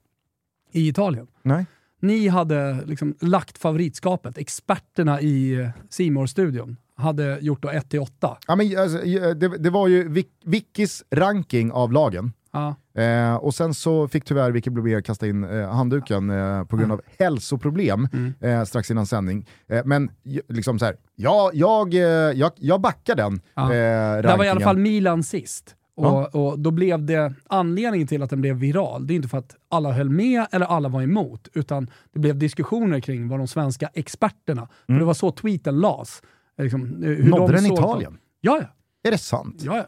[0.73, 1.27] i Italien?
[1.43, 1.67] Nej.
[2.01, 4.39] Ni hade liksom lagt favoritskapet.
[4.39, 8.37] Experterna i simor studion hade gjort då 1-8.
[8.47, 8.99] Ja, men, alltså,
[9.35, 12.33] det, det var ju Vic, Vickis ranking av lagen.
[12.53, 12.75] Ja.
[13.03, 16.93] Eh, och sen så fick tyvärr Vicky Blomé kasta in eh, handduken eh, på grund
[16.93, 18.35] av hälsoproblem Mm.
[18.41, 19.49] eh, strax innan sändning.
[19.69, 20.11] Eh, men
[20.49, 23.69] liksom så här, ja, jag, eh, jag, jag backar den Ja.
[23.69, 25.77] Där var i alla fall Milan sist.
[25.97, 26.27] Och, Ja.
[26.33, 29.57] och då blev det, anledningen till att den blev viral, det är inte för att
[29.71, 33.87] alla höll med eller alla var emot, utan det blev diskussioner kring vad de svenska
[33.95, 36.23] experterna, för det var så tweeten las.
[36.59, 37.31] Liksom, hur Mm.
[37.31, 38.19] Nådde de den Italien?
[38.41, 38.67] Ja, ja.
[39.09, 39.57] Är det sant?
[39.65, 39.85] ja, ja.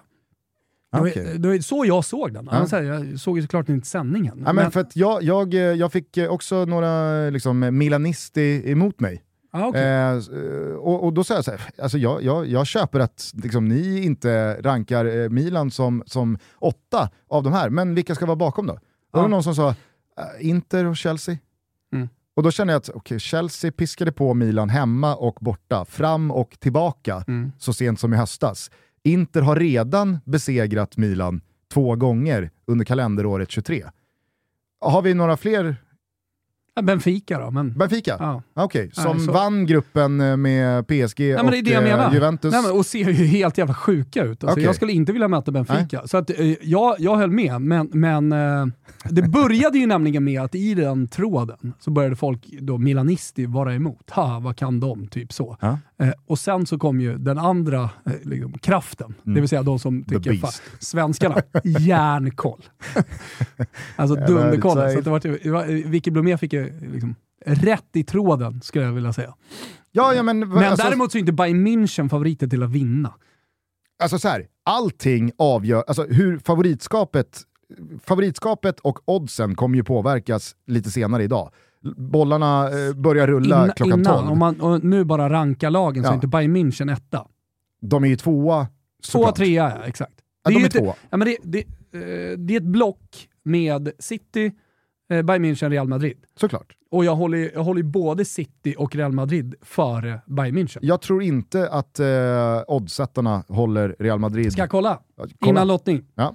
[1.01, 1.39] Okej.
[1.39, 2.49] Det var så jag såg den.
[2.51, 2.57] Ja.
[2.57, 4.43] Annars, Jag såg ju såklart inte sändningen.
[4.47, 9.01] Ja, men för att jag, jag, eh, jag fick eh, också några liksom, milanisti emot
[9.01, 9.23] mig.
[9.53, 9.83] ah, okej.
[9.83, 13.33] Eh, eh, och, och då säger jag så här, alltså jag, jag, jag köper att
[13.43, 18.27] liksom, ni inte rankar eh, Milan som, som åtta av de här, men vilka ska
[18.27, 18.73] vara bakom då?
[18.73, 18.79] Då
[19.11, 19.23] var Ja.
[19.23, 19.75] det någon som sa eh,
[20.49, 21.37] Inter och Chelsea.
[21.93, 22.09] Mm.
[22.37, 26.57] Och då känner jag att okay, Chelsea piskade på Milan hemma och borta, fram och
[26.61, 27.53] tillbaka Mm.
[27.59, 28.71] så sent som i höstas.
[29.05, 31.41] Inter har redan besegrat Milan
[31.73, 33.85] två gånger under kalenderåret 23.
[34.81, 35.77] Har vi några fler?
[36.83, 37.73] Benfica då, men...
[37.79, 38.17] Benfica?
[38.19, 38.43] Ja.
[38.55, 42.15] Okej, Nej, som så- vann gruppen eh, med PSG Nej, och eh.
[42.15, 42.53] Juventus.
[42.53, 44.31] Nej, men, och ser ju helt jävla sjuka ut.
[44.31, 44.65] Alltså, Okej.
[44.65, 46.07] Jag skulle inte vilja möta Benfica.
[46.07, 48.67] Så att, eh, jag, jag höll med, men, men eh,
[49.11, 53.75] det började ju nämligen med att i den tråden så började folk, då milanisti, vara
[53.75, 54.11] emot.
[54.11, 55.07] Ha, vad kan de?
[55.07, 55.57] Typ så.
[55.61, 55.79] Ja.
[56.27, 57.91] Och sen så kom ju den andra
[58.23, 60.23] liksom, kraften, det vill säga de som Mm.
[60.23, 62.63] Tycker fan, svenskarna, järnkoll.
[63.97, 64.73] alltså dunderkoll.
[64.73, 67.15] Så det var, Blomé fick ju liksom,
[67.47, 69.35] rätt i tråden, skulle jag vilja säga.
[69.93, 73.15] Ja, ja, men, Men alltså, däremot så är inte Bayern München favoriter till att vinna.
[74.03, 77.43] alltså så här, allting avgör, alltså hur favoritskapet,
[78.05, 81.51] favoritskapet och oddsen kommer ju påverkas lite senare idag.
[81.97, 84.31] Bollarna eh, börjar rulla Inna- klockan innan, 12.
[84.33, 86.11] Om man och nu bara rankar lagen så Ja.
[86.11, 87.27] är inte Bayern München etta.
[87.81, 88.71] De är ju tvåa Två,
[89.03, 89.37] såklart.
[89.37, 90.13] trea ja, exakt.
[90.45, 90.95] Ja, är de ju är inte- tvåa.
[91.11, 91.65] Ja, men det, det,
[92.37, 94.53] det är ett block med City,
[95.11, 96.17] eh, Bayern München, Real Madrid.
[96.41, 96.73] Såklart.
[96.91, 100.79] Och jag håller, jag håller både City och Real Madrid före Bayern München.
[100.83, 102.07] Jag tror inte att eh,
[102.67, 104.53] oddsättarna håller Real Madrid.
[104.53, 105.01] Ska jag kolla?
[105.17, 105.51] Ja, kolla.
[105.51, 106.05] Innan lottning.
[106.15, 106.35] Ja.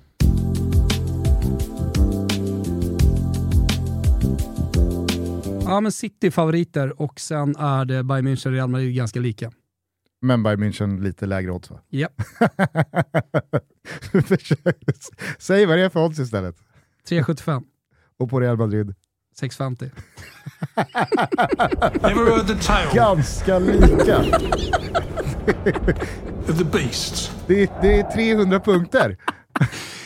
[5.66, 9.52] Ja, men City favoriter och sen är det Bayern München och Real Madrid ganska lika.
[10.22, 11.80] Men Bayern München lite lägre odds va?
[11.90, 12.08] Ja.
[15.40, 16.56] Säg vad det är för odds istället.
[17.10, 17.64] 3,75.
[18.20, 18.96] Och på Real Madrid?
[19.42, 19.90] 6,50.
[22.02, 24.24] Never heard the tale Ganska lika.
[26.48, 27.32] the.
[27.48, 29.18] Det är, det är 300 punkter.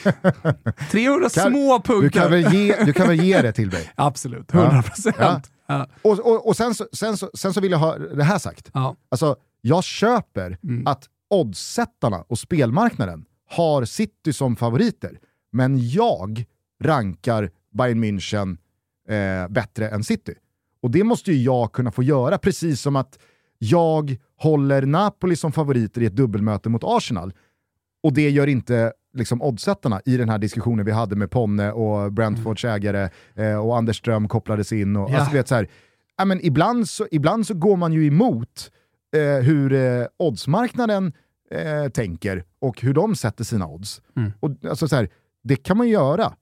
[0.91, 2.01] 300 Kan- små punkter.
[2.01, 3.91] Du kan, väl ge, du kan väl ge det till mig?
[3.95, 5.15] Absolut, 100 procent.
[5.19, 5.41] Ja.
[5.67, 5.87] Ja.
[6.01, 8.69] Och, och, och sen, så, sen, så, sen så vill jag ha det här sagt.
[8.73, 8.95] Ja.
[9.11, 10.87] Alltså, jag köper Mm.
[10.87, 15.19] att oddsättarna och spelmarknaden har City som favoriter,
[15.51, 16.45] men jag
[16.83, 18.57] rankar Bayern München
[19.09, 20.33] eh, bättre än City.
[20.81, 23.19] Och det måste ju jag kunna få göra, precis som att
[23.57, 27.33] jag håller Napoli som favoriter i ett dubbelmöte mot Arsenal.
[28.03, 32.13] Och det gör inte liksom, oddsättarna i den här diskussionen vi hade med Ponne och
[32.13, 34.95] Brentfords ägare eh, och Anders Ström kopplades in.
[34.95, 35.17] Och, Ja.
[35.17, 35.67] alltså, vet, så här,
[36.17, 38.71] ja, men ibland, så, ibland så går man ju emot
[39.15, 41.13] eh, hur eh, oddsmarknaden
[41.51, 44.01] eh, tänker och hur de sätter sina odds.
[44.17, 44.31] Mm.
[44.39, 45.09] Och, alltså, så här,
[45.43, 46.33] det kan man göra.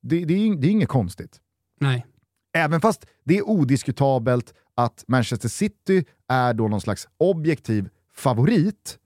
[0.00, 1.40] Det, det, är, det är inget konstigt.
[1.80, 2.06] Nej.
[2.52, 8.98] Även fast det är odiskutabelt att Manchester City är då någon slags objektiv favorit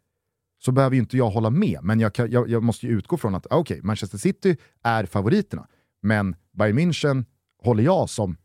[0.59, 1.79] så behöver ju inte jag hålla med.
[1.83, 5.67] Men jag, kan, jag, jag måste ju utgå från att okej, Manchester City är favoriterna.
[6.03, 7.25] Men Bayern München
[7.63, 8.37] håller jag som,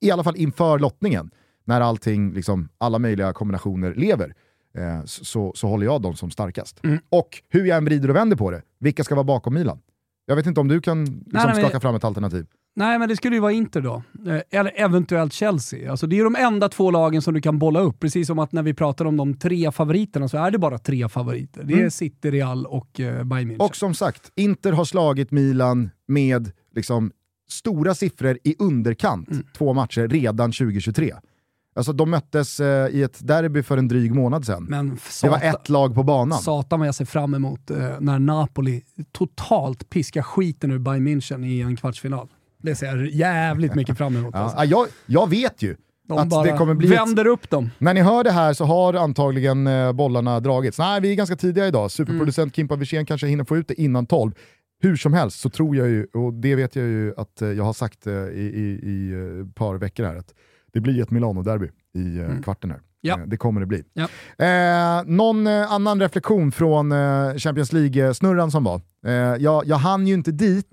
[0.00, 1.30] i alla fall inför lottningen,
[1.64, 4.34] när allting, liksom, alla möjliga kombinationer lever,
[4.74, 6.84] eh, så, så håller jag dem som starkast.
[6.84, 6.98] Mm.
[7.08, 9.80] Och hur jag än vrider och vänder på det, vilka ska vara bakom Milan?
[10.28, 12.46] Jag vet inte om du kan liksom, nej, men- skaka fram ett alternativ.
[12.76, 14.02] Nej, men det skulle ju vara Inter då.
[14.26, 15.90] Eh, Eller eventuellt Chelsea.
[15.90, 18.00] Alltså, det är ju de enda två lagen som du kan bolla upp.
[18.00, 21.08] Precis som att när vi pratar om de tre favoriterna så är det bara tre
[21.08, 21.62] favoriter.
[21.64, 21.90] Det är Mm.
[21.90, 23.58] City, Real och eh, Bayern München.
[23.58, 27.12] Och som sagt, Inter har slagit Milan med liksom,
[27.50, 29.46] stora siffror i underkant Mm.
[29.56, 31.14] två matcher redan 2023.
[31.78, 34.66] Alltså de möttes eh, i ett derby för en dryg månad sedan.
[34.68, 36.38] Men det satan, var ett lag på banan.
[36.38, 41.46] satan vad jag ser fram emot eh, när Napoli totalt piskar skiten ur Bayern München
[41.46, 42.28] i en kvartsfinal.
[42.62, 44.34] Det ser jag jävligt mycket fram emot.
[44.34, 44.58] Ja, Alltså.
[44.58, 45.76] ja, jag, jag vet ju
[46.08, 46.86] De att bara det kommer bli...
[46.94, 47.70] Ett, vänder upp dem.
[47.78, 50.78] när ni hör det här så har antagligen eh, bollarna dragits.
[50.78, 51.90] Nej, vi är ganska tidiga idag.
[51.90, 54.32] Superproducent Kimpa Wirsén kanske hinner få ut det innan 12.
[54.80, 57.64] Hur som helst så tror jag ju, och det vet jag ju att eh, jag
[57.64, 60.34] har sagt eh, i, i, i eh, ett par veckor här, att
[60.72, 62.80] det blir ett Milano-derby i eh, kvarten här.
[63.00, 63.18] Ja.
[63.20, 63.82] Eh, Det kommer det bli.
[63.92, 64.08] Ja.
[64.46, 68.80] Eh, någon eh, annan reflektion från eh, Champions League-snurran som var?
[69.38, 70.68] Jag, jag hann ju inte dit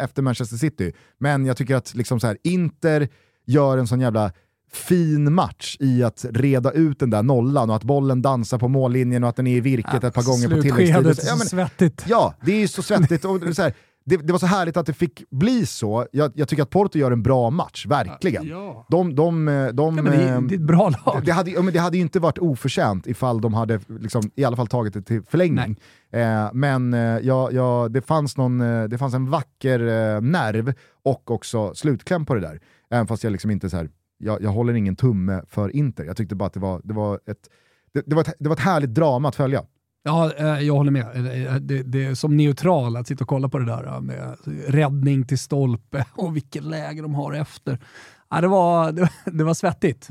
[0.00, 3.08] efter Manchester City, men jag tycker att liksom så här, Inter
[3.46, 4.32] gör en sån jävla
[4.72, 9.22] fin match i att reda ut den där nollan och att bollen dansar på mållinjen
[9.24, 11.24] och att den är i virket ett par gånger på tilläggstid.
[11.28, 12.04] Ja, men- svettigt.
[12.08, 13.24] Ja, det är ju så svettigt.
[13.24, 13.72] Och så här,
[14.04, 16.06] det, det var så härligt att det fick bli så.
[16.12, 18.46] Jag, jag tycker att Porto gör en bra match, verkligen.
[18.46, 18.86] Ja.
[18.90, 21.20] De, de, de, de, Ja, men det, ehm, det är ett bra lag.
[21.20, 24.44] det, det, hade, ja, det hade ju inte varit oförtjänt ifall de hade liksom, i
[24.44, 25.76] alla fall tagit det till förlängning.
[26.12, 30.74] Eh, men eh, ja, ja, det, fanns någon, eh, det fanns en vacker eh, nerv
[31.04, 32.60] och också slutkläm på det där.
[32.90, 33.88] Även fast jag liksom inte så här,
[34.18, 36.04] jag, jag håller ingen tumme för Inter.
[36.04, 37.48] Jag tyckte bara att det var, det var, ett,
[37.94, 39.62] det, det var, ett, det var ett härligt drama att följa.
[40.04, 41.06] Ja, eh, jag håller med.
[41.46, 44.36] Eh, Det, det är som neutral att sitta och kolla på det där eh, med
[44.66, 47.78] räddning till stolpe och vilket läge de har efter.
[48.30, 50.08] Ja, det, var, det, var- det var svettigt.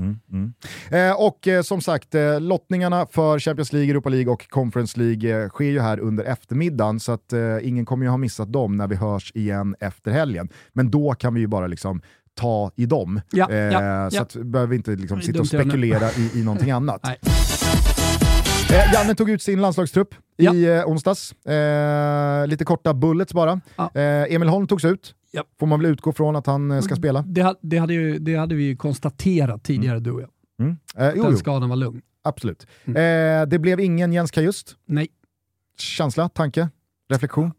[0.92, 5.44] Eh, och eh, som sagt, eh, lottningarna för Champions League, Europa League och Conference League
[5.44, 8.78] eh, sker ju här under eftermiddagen, så att eh, ingen kommer ju ha missat dem
[8.78, 10.50] när vi hörs igen efter helgen.
[10.74, 12.02] Men då kan vi ju bara liksom
[12.36, 13.22] ta i dem.
[13.32, 14.22] Ja, eh, ja, så ja.
[14.22, 17.02] att behöver vi inte liksom sitta och spekulera i, i någonting annat.
[17.04, 17.18] Nej.
[18.74, 20.54] Eh, Janne tog ut sin landslagstrupp Ja.
[20.54, 21.34] i eh, onsdags.
[21.46, 23.62] Eh, lite korta bullets bara.
[23.76, 23.92] Ja.
[23.96, 25.16] Eh, Emil Holm togs ut.
[25.32, 25.44] Ja.
[25.60, 27.22] Får man väl utgå från att han eh, ska spela.
[27.28, 30.30] Det, det, hade ju, det hade vi ju konstaterat tidigare du och jag.
[30.60, 30.78] Mm.
[30.98, 32.02] Eh, jo, Den jo, skadan var lugn.
[32.24, 32.68] absolut.
[32.86, 33.50] Mm.
[33.50, 34.76] Det blev ingen Jens Kajust.
[34.86, 35.08] Nej.
[35.78, 36.70] Känsla, tanke,
[37.10, 37.52] reflektion?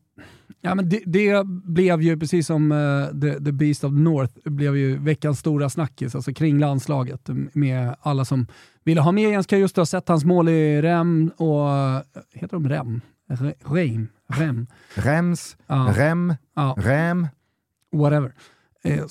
[0.65, 4.77] Ja, men det, det blev ju, precis som eh, the, the Beast of North, blev
[4.77, 8.47] ju veckans stora snackis alltså kring landslaget med alla som
[8.85, 11.69] ville ha med Jens Kajust och sett hans mål i Rem och...
[12.33, 13.01] Heter de Rem?
[13.29, 14.09] Re- Reim?
[14.29, 14.67] Rem?
[14.95, 15.93] Rems, Ja.
[15.97, 17.27] Rem, Ja, Rem.
[17.93, 18.33] whatever.
[18.85, 19.05] Eh,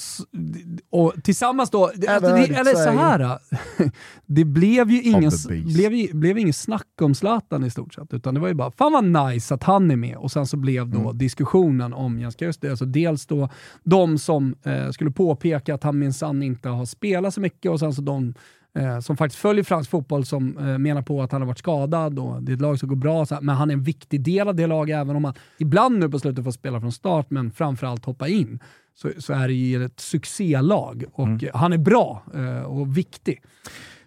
[0.90, 3.38] och tillsammans då, alltså, Ever det, eller så här.
[4.26, 5.32] det blev ju ingen,
[5.66, 8.72] blev, ju- blev ingen snack om Zlatan i stort sett, utan det var ju bara
[8.72, 10.18] fan vad nice att han är med.
[10.18, 11.18] Och sen så blev då Mm.
[11.18, 13.50] diskussionen om Jens Kajust, alltså dels då
[13.84, 17.94] de som eh, skulle påpeka att han minsann inte har spelat så mycket och sen
[17.94, 18.34] så de
[18.78, 22.20] eh, som faktiskt följer fransk fotboll som eh, menar på att han har varit skadad
[22.20, 24.48] och det är ett lag som går bra, så, men han är en viktig del
[24.48, 27.52] av det laget även om han ibland nu på slutet får spela från start men
[27.52, 28.60] framförallt hoppa in.
[28.96, 31.40] Så, så är det ju ett succélag och Mm.
[31.54, 33.42] han är bra eh, och viktig.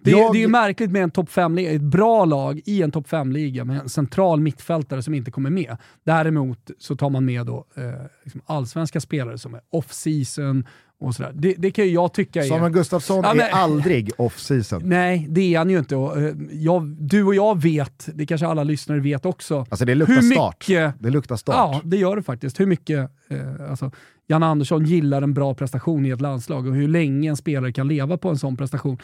[0.01, 2.82] Det, är- Jag- det är ju märkligt med en topp 5-liga, ett bra lag i
[2.82, 5.76] en topp 5-liga med en central mittfältare som inte kommer med.
[6.05, 7.82] Däremot så tar man med då, eh,
[8.24, 10.64] liksom allsvenska spelare som är off-season
[11.01, 11.33] och sådär.
[11.35, 12.49] Det, det kan ju jag tycka är...
[12.49, 14.83] Samuel Gustafsson Ja, men- är aldrig off-season.
[14.85, 15.97] Nej, det är han ju inte.
[15.97, 19.95] Och, eh, jag, du och jag vet, det kanske alla lyssnare vet också, Alltså det
[19.95, 20.69] luktar hur start.
[20.69, 20.95] mycket...
[20.99, 21.55] Det luktar start.
[21.57, 22.61] Ja, det gör det faktiskt.
[22.61, 23.91] Hur mycket eh, alltså,
[24.27, 27.89] Jan Andersson gillar en bra prestation i ett landslag och hur länge en spelare kan
[27.89, 28.99] leva på en sån prestation.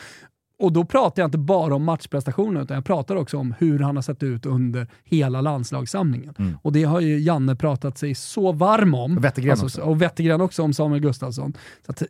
[0.61, 3.97] Och då pratar jag inte bara om matchprestationen, utan jag pratar också om hur han
[3.97, 6.35] har sett ut under hela landslagssamlingen.
[6.39, 6.59] Mm.
[6.63, 9.17] Och det har ju Janne pratat sig så varm om.
[9.17, 9.83] Och Wettergren alltså, också.
[9.83, 11.53] Och Wettergren också om Samuel Gustafsson.
[11.87, 12.03] Så att,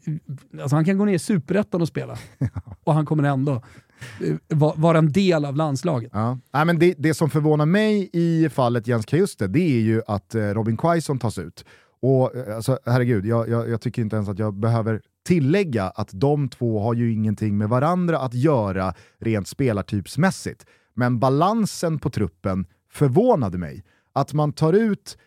[0.61, 2.17] alltså, han kan gå ner i superettan och spela.
[2.85, 6.11] och han kommer ändå eh, va- vara en del av landslaget.
[6.15, 6.39] Ja.
[6.53, 10.35] Nej, men det, det som förvånar mig i fallet Jens Kajuste, det är ju att
[10.35, 11.65] eh, Robin Quaison tas ut.
[12.03, 16.11] Och eh, alltså, herregud, jag, jag, jag tycker inte ens att jag behöver tillägga att
[16.13, 20.67] de två har ju ingenting med varandra att göra rent spelartypsmässigt.
[20.95, 23.85] Men balansen på truppen förvånade mig.
[24.13, 25.19] Att man tar ut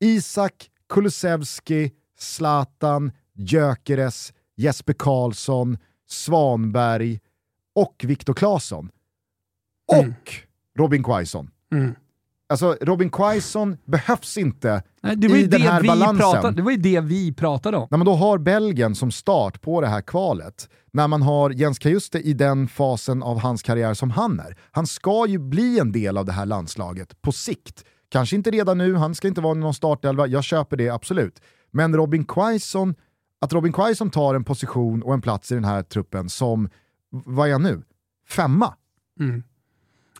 [0.00, 7.20] Isak, Kulusevski, Zlatan, Gyökeres, Jesper Karlsson, Svanberg
[7.74, 8.90] och Viktor Claesson.
[9.88, 10.14] Och Mm.
[10.78, 11.50] Robin Quaison.
[11.72, 11.94] Mm.
[12.52, 16.16] Alltså Robin Quaison behövs inte Nej, i den här balansen.
[16.18, 17.88] pratade, det var ju det vi pratade om.
[17.90, 21.78] När man då har Belgien som start på det här kvalet, när man har Jens
[21.78, 24.56] Kajuste i den fasen av hans karriär som han är.
[24.70, 27.84] Han ska ju bli en del av det här landslaget på sikt.
[28.08, 31.42] Kanske inte redan nu, han ska inte vara någon startelva, jag köper det absolut.
[31.70, 32.94] Men Robin Quaison,
[33.40, 36.68] att Robin Quaison tar en position och en plats i den här truppen som,
[37.10, 37.82] vad är han nu?
[38.28, 38.74] Femma?
[39.20, 39.42] Mm.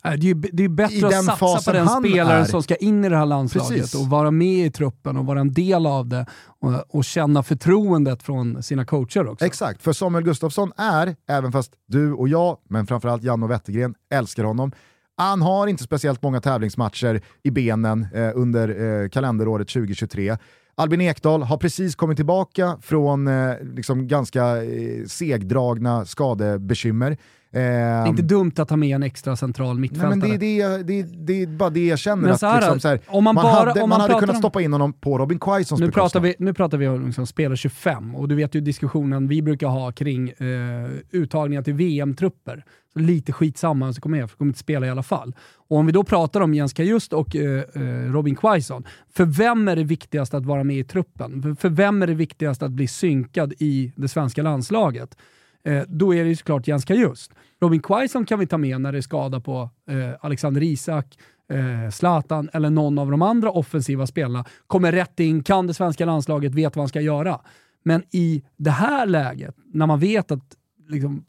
[0.05, 2.45] Nej, Det är det är bättre att satsa på den spelaren är.
[2.45, 3.95] som ska in i det här landslaget Precis.
[3.95, 6.27] och vara med i truppen och vara en del av det
[6.61, 9.47] och, och känna förtroendet från sina coacher också.
[9.47, 13.95] Exakt, för Samuel Gustafsson är, även fast du och jag, men framförallt Jan och Wettergren,
[14.11, 14.73] älskar honom,
[15.17, 20.37] han har inte speciellt många tävlingsmatcher i benen eh, under eh, kalenderåret 2023.
[20.75, 27.17] Albin Ekdal har precis kommit tillbaka från eh, liksom ganska eh, segdragna skadebekymmer.
[27.53, 30.11] Det är inte dumt att ha med en extra central Nej, mittfältare.
[30.11, 32.23] men det, är det, det, är bara det jag känner.
[32.23, 34.01] Men att så här, liksom, så här, om man man, bara- hade, om man man
[34.01, 36.23] hade kunnat om- stoppa in honom på Robin Quaisons nu pratar, bekostnad.
[36.23, 39.67] vi, nu pratar vi om liksom spelare 25 och du vet ju diskussionen vi brukar
[39.69, 42.65] ha kring eh, uttagningar till VM-trupper.
[42.93, 45.35] Så lite skitsamma, så kommer jag, för kommer inte spela i alla fall.
[45.69, 47.81] Och om vi då pratar om Jens Kajust och eh, eh,
[48.13, 48.85] Robin Quaison,
[49.15, 51.43] för vem är det viktigast att vara med i truppen?
[51.43, 55.17] För, för vem är det viktigast att bli synkad i det svenska landslaget?
[55.65, 57.33] Eh, då är det ju såklart Jens Kajust.
[57.61, 61.19] Robin Quaison kan vi ta med när det är skada på eh, Alexander Isak,
[61.53, 64.45] eh, Zlatan eller någon av de andra offensiva spelarna.
[64.67, 67.41] Kommer rätt in, kan det svenska landslaget, vet vad han ska göra.
[67.85, 70.57] Men i det här läget, när man vet att
[70.89, 71.25] liksom,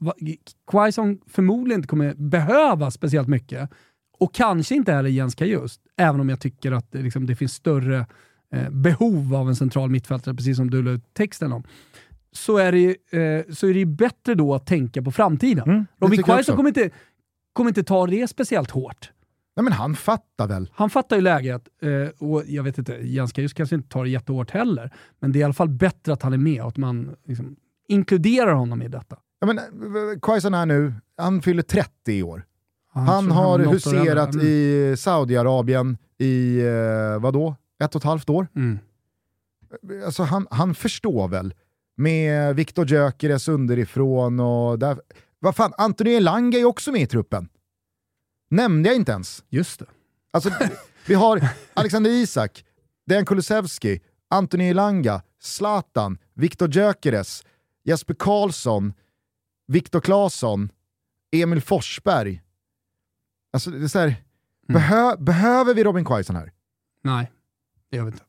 [0.72, 3.70] Quaison förmodligen inte kommer behöva speciellt mycket,
[4.20, 7.54] och kanske inte heller Jens Kajust, även om jag tycker att det, liksom, det finns
[7.54, 8.06] större
[8.52, 11.64] eh, behov av en central mittfältare, precis som du la ut texten om,
[12.34, 15.70] så är det ju eh, så är det bättre då att tänka på framtiden.
[15.70, 16.90] Mm, Robin Quaison kommer inte,
[17.54, 19.12] kommer inte ta det speciellt hårt.
[19.56, 20.70] Nej, men han fattar väl.
[20.74, 24.10] Han fattar ju läget eh, och jag vet inte, Jens Kajus kanske inte tar det
[24.10, 26.78] jättehårt heller, men det är i alla fall bättre att han är med och att
[26.78, 27.56] man liksom,
[27.88, 29.18] inkluderar honom i detta.
[29.40, 32.46] Ja, men, eh, Quaison är nu, han fyller 30 i år.
[32.94, 34.34] Han tror har huserat.
[34.34, 34.48] Mm.
[34.48, 38.48] i Saudiarabien i, eh, vadå, ett och ett halvt år.
[38.56, 38.80] Mm.
[40.06, 41.54] Alltså han, han förstår väl
[41.96, 45.02] med Viktor Gyökeres underifrån och där.
[45.40, 47.50] Vad fan, Anthony Elanga är också med i truppen.
[48.50, 49.44] Nämnde jag inte ens.
[49.50, 49.86] Just det.
[50.32, 50.50] Alltså,
[51.08, 52.66] vi har Alexander Isak,
[53.06, 57.44] Dejan Kulusevski, Anthony Elanga, Zlatan, Viktor Gyökeres,
[57.84, 58.94] Jesper Karlsson,
[59.68, 60.70] Viktor Claesson,
[61.32, 62.42] Emil Forsberg.
[63.54, 64.16] Alltså, det är så här,
[64.68, 66.52] behö, behöver vi Robin Quaison här?
[67.02, 67.32] Nej,
[67.90, 68.24] det gör vi inte.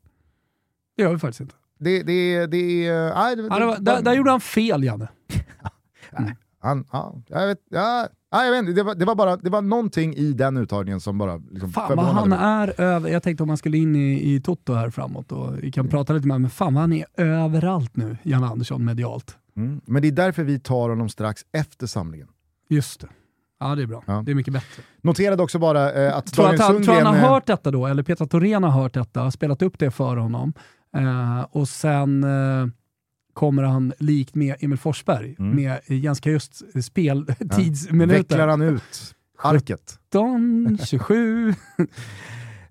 [0.95, 1.55] Det gör vi faktiskt inte.
[1.79, 5.07] Det, det, det, nej, det, Ja, där, där gjorde han fel, Janne.
[6.65, 9.49] Han, ja, jag vet, ja, ja, jag vet inte, det var, det var bara det
[9.49, 12.39] var någonting i den uttagningen som bara liksom Fan vad han mig.
[12.41, 13.09] är över...
[13.09, 16.13] Jag tänkte om han skulle in i, i Toto här framåt och vi kan prata
[16.13, 19.37] lite med men fan vad han är överallt nu, Jan Andersson, medialt.
[19.57, 19.81] Mm.
[19.85, 22.27] Men det är därför vi tar honom strax efter samlingen.
[22.69, 23.07] Just det.
[23.59, 24.03] Ja, det är bra.
[24.05, 24.23] Ja.
[24.25, 24.83] Det är mycket bättre.
[25.01, 27.05] Noterade också bara eh, att Tror Daniel att han, tror Sundgren...
[27.05, 29.91] han har eh, hört detta då, eller Petra Thorén har hört detta, spelat upp det
[29.91, 30.53] för honom.
[30.95, 32.67] Eh, och sen eh,
[33.33, 35.55] kommer han likt med Emil Forsberg, Mm.
[35.55, 38.17] med ganska just speltidsminuter.
[38.17, 39.99] Vecklar han ut arket?
[40.11, 41.53] 17, 27.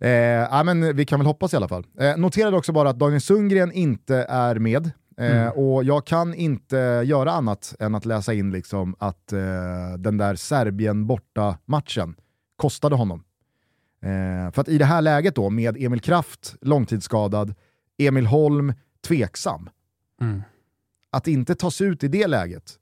[0.01, 1.87] Eh, ja, men vi kan väl hoppas i alla fall.
[2.01, 4.87] Eh, noterade också bara att Daniel Sundgren inte är med.
[4.87, 4.93] Eh,
[5.37, 5.53] Mm.
[5.53, 9.39] Och jag kan inte göra annat än att läsa in liksom att eh,
[9.99, 12.15] den där Serbien borta matchen
[12.57, 13.25] kostade honom.
[14.03, 17.55] Eh, för att i det här läget då, med Emil Kraft långtidsskadad,
[17.99, 18.73] Emil Holm
[19.07, 19.69] tveksam,
[20.21, 20.43] Mm.
[21.11, 22.79] att inte tas ut i det läget,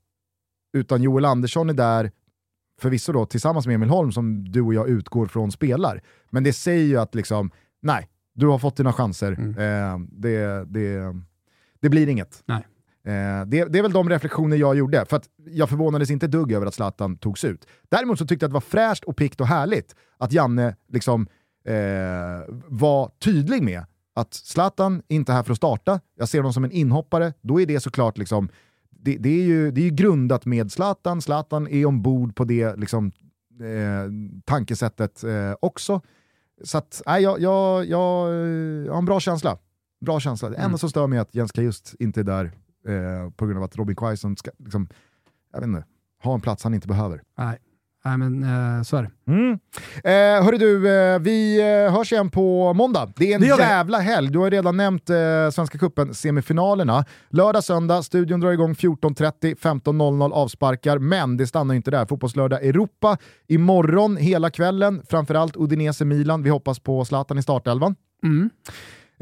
[0.73, 2.11] utan Joel Andersson är där,
[2.81, 6.01] förvisso då tillsammans med Emil Holm som du och jag utgår från spelar.
[6.29, 7.51] Men det säger ju att liksom,
[7.81, 11.15] nej, du har fått dina chanser, eh, det, det,
[11.79, 12.43] det blir inget.
[12.45, 12.67] Nej.
[13.05, 16.51] Eh, det, det är väl de reflektioner jag gjorde, för att jag förvånades inte dugg
[16.51, 17.67] över att Zlatan togs ut.
[17.89, 21.27] Däremot så tyckte jag att det var fräscht och pikt och härligt att Janne liksom,
[21.65, 21.73] eh,
[22.67, 26.63] var tydlig med att Zlatan är inte här för att starta, jag ser honom som
[26.63, 28.49] en inhoppare, då är det såklart liksom,
[28.89, 32.75] det, det, är ju, det är ju grundat med Zlatan, Zlatan är ombord på det
[32.75, 33.11] liksom,
[33.61, 36.01] eh, tankesättet eh, också.
[36.63, 38.29] Så att, nej, jag, jag, jag,
[38.85, 39.57] jag har en bra känsla.
[40.05, 40.49] Bra känsla.
[40.49, 40.77] Det enda Mm.
[40.77, 42.45] som stör mig är att Jens Kajust inte är där
[42.87, 44.87] eh, på grund av att Robin Quaison ska liksom,
[45.53, 45.85] jag vet inte,
[46.23, 47.21] ha en plats han inte behöver.
[47.37, 47.57] Nej.
[48.05, 49.31] Nej, men eh, så är det.
[49.31, 49.59] Mm.
[50.03, 53.13] Eh, hörru du, eh, vi eh, hörs igen på måndag.
[53.15, 54.31] Det är en Det jävla helg.
[54.31, 55.15] Du har redan nämnt eh,
[55.51, 57.05] Svenska Cupen semifinalerna.
[57.29, 62.05] Lördag, söndag, studion drar igång 14.30, 15.00 avsparkar, men det stannar inte där.
[62.05, 66.43] Fotbollslördag Europa imorgon hela kvällen, framförallt Udinese-Milan.
[66.43, 67.95] Vi hoppas på Zlatan i startelvan.
[68.23, 68.49] Mm.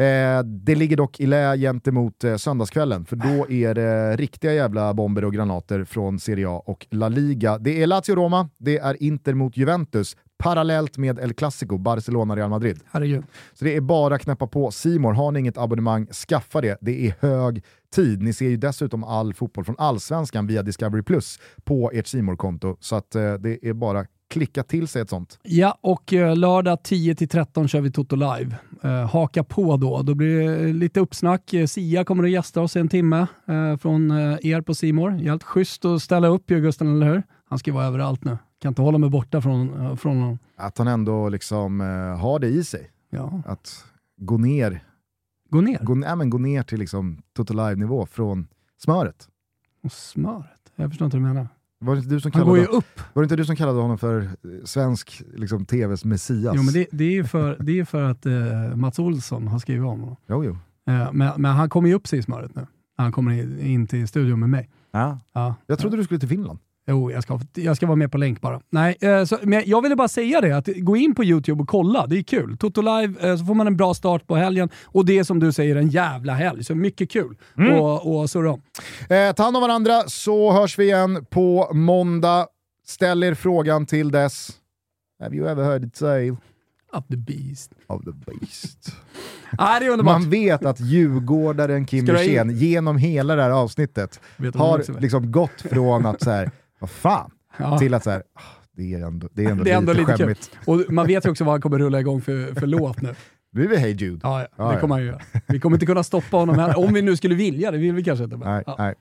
[0.01, 4.93] Eh, det ligger dock i lä gentemot eh, söndagskvällen, för då är det riktiga jävla
[4.93, 7.57] bomber och granater från Serie A och La Liga.
[7.57, 12.79] Det är Lazio-Roma, det är Inter mot Juventus, parallellt med El Clasico, Barcelona-Real Madrid.
[12.91, 13.23] Herregud.
[13.53, 15.13] Så det är bara att knäppa på Simor.
[15.13, 16.77] Har ni inget abonnemang, skaffa det.
[16.81, 17.63] Det är hög
[17.95, 18.21] tid.
[18.21, 22.77] Ni ser ju dessutom all fotboll från Allsvenskan via Discovery Plus på ert simor konto
[22.79, 25.39] så att eh, det är bara klicka till sig ett sånt.
[25.43, 28.55] Ja, och eh, lördag 10-13 kör vi Toto Live.
[28.83, 30.01] Eh, haka på då.
[30.01, 31.53] Då blir det lite uppsnack.
[31.53, 35.09] Eh, Sia kommer att gästa oss i en timme eh, från eh, er på Simor.
[35.09, 37.23] Helt schysst att ställa upp ju Gusten, eller hur?
[37.49, 38.37] Han ska vara överallt nu.
[38.61, 40.39] Kan inte hålla mig borta från, eh, från honom.
[40.55, 41.87] Att han ändå liksom eh,
[42.21, 42.91] har det i sig.
[43.09, 43.41] Ja.
[43.45, 43.83] Att
[44.17, 44.83] gå ner
[45.49, 45.79] Gå ner.
[45.81, 48.47] gå, nej, men gå ner till liksom Total Live-nivå från
[48.83, 49.27] smöret.
[49.83, 50.71] Och smöret.
[50.75, 51.47] Jag förstår inte vad du menar.
[51.83, 52.99] Var det inte du som Han går kallade, ju upp.
[53.13, 54.29] var det inte du som kallade honom för
[54.63, 56.53] svensk liksom, tvs messias?
[56.57, 59.59] Jo, men det, det är ju för, det är för att eh, Mats Olsson har
[59.59, 60.15] skrivit om honom.
[60.29, 60.51] jo, jo.
[60.93, 62.67] Eh, men, men han kommer ju upp sig i smöret nu.
[62.97, 64.69] Han kommer in, in till studion med mig.
[64.91, 65.19] Ja.
[65.33, 65.55] Ja.
[65.67, 66.59] Jag trodde du skulle till Finland.
[66.87, 68.61] Jo, jag ska, jag ska vara med på länk bara.
[68.69, 71.67] Nej, eh, så, men jag ville bara säga det, att gå in på YouTube och
[71.69, 72.57] kolla, det är kul.
[72.57, 75.39] Toto Live, eh, så får man en bra start på helgen och det är som
[75.39, 77.79] du säger en jävla helg, så mycket kul Mm.
[77.79, 78.61] och, och surra om.
[79.09, 82.47] Eh, ta hand om varandra så hörs vi igen på måndag.
[82.87, 84.49] Ställ er frågan till dess.
[85.23, 86.29] Have you ever heard it say
[86.93, 87.71] Up the beast.
[87.87, 88.95] of the beast?
[89.57, 90.21] Ah, det är underbart.
[90.21, 94.19] Man vet att djurgårdaren Kim Wirsén genom hela det här avsnittet
[94.55, 96.51] har liksom gått från att så här,
[96.81, 97.77] vad fan, Ja.
[97.77, 98.41] till att så här, ah,
[98.77, 100.25] det är ändå, det är ändå, Det är ändå lite lite kul.
[100.25, 100.51] skämmigt.
[100.65, 103.15] Och man vet ju också vad han kommer rulla igång för, för låt nu.
[103.53, 104.19] Nu är vi Hey Jude.
[104.23, 104.79] Ja, ja, det ja.
[104.79, 105.21] kommer han ju göra.
[105.47, 108.03] Vi kommer inte kunna stoppa honom här, om vi nu skulle vilja, det vill vi
[108.03, 108.37] kanske inte.
[108.37, 108.75] Men, Nej, ja.
[108.77, 108.95] nej.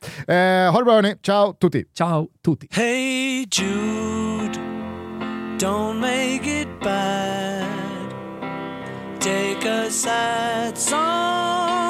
[0.67, 1.85] Eh, ha det bra hörni, ciao tutti!
[1.99, 2.69] Ciao tutti.
[2.71, 4.59] Hey Jude,
[5.59, 7.67] don't make it bad.
[9.21, 11.90] Take a sad song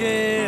[0.00, 0.39] to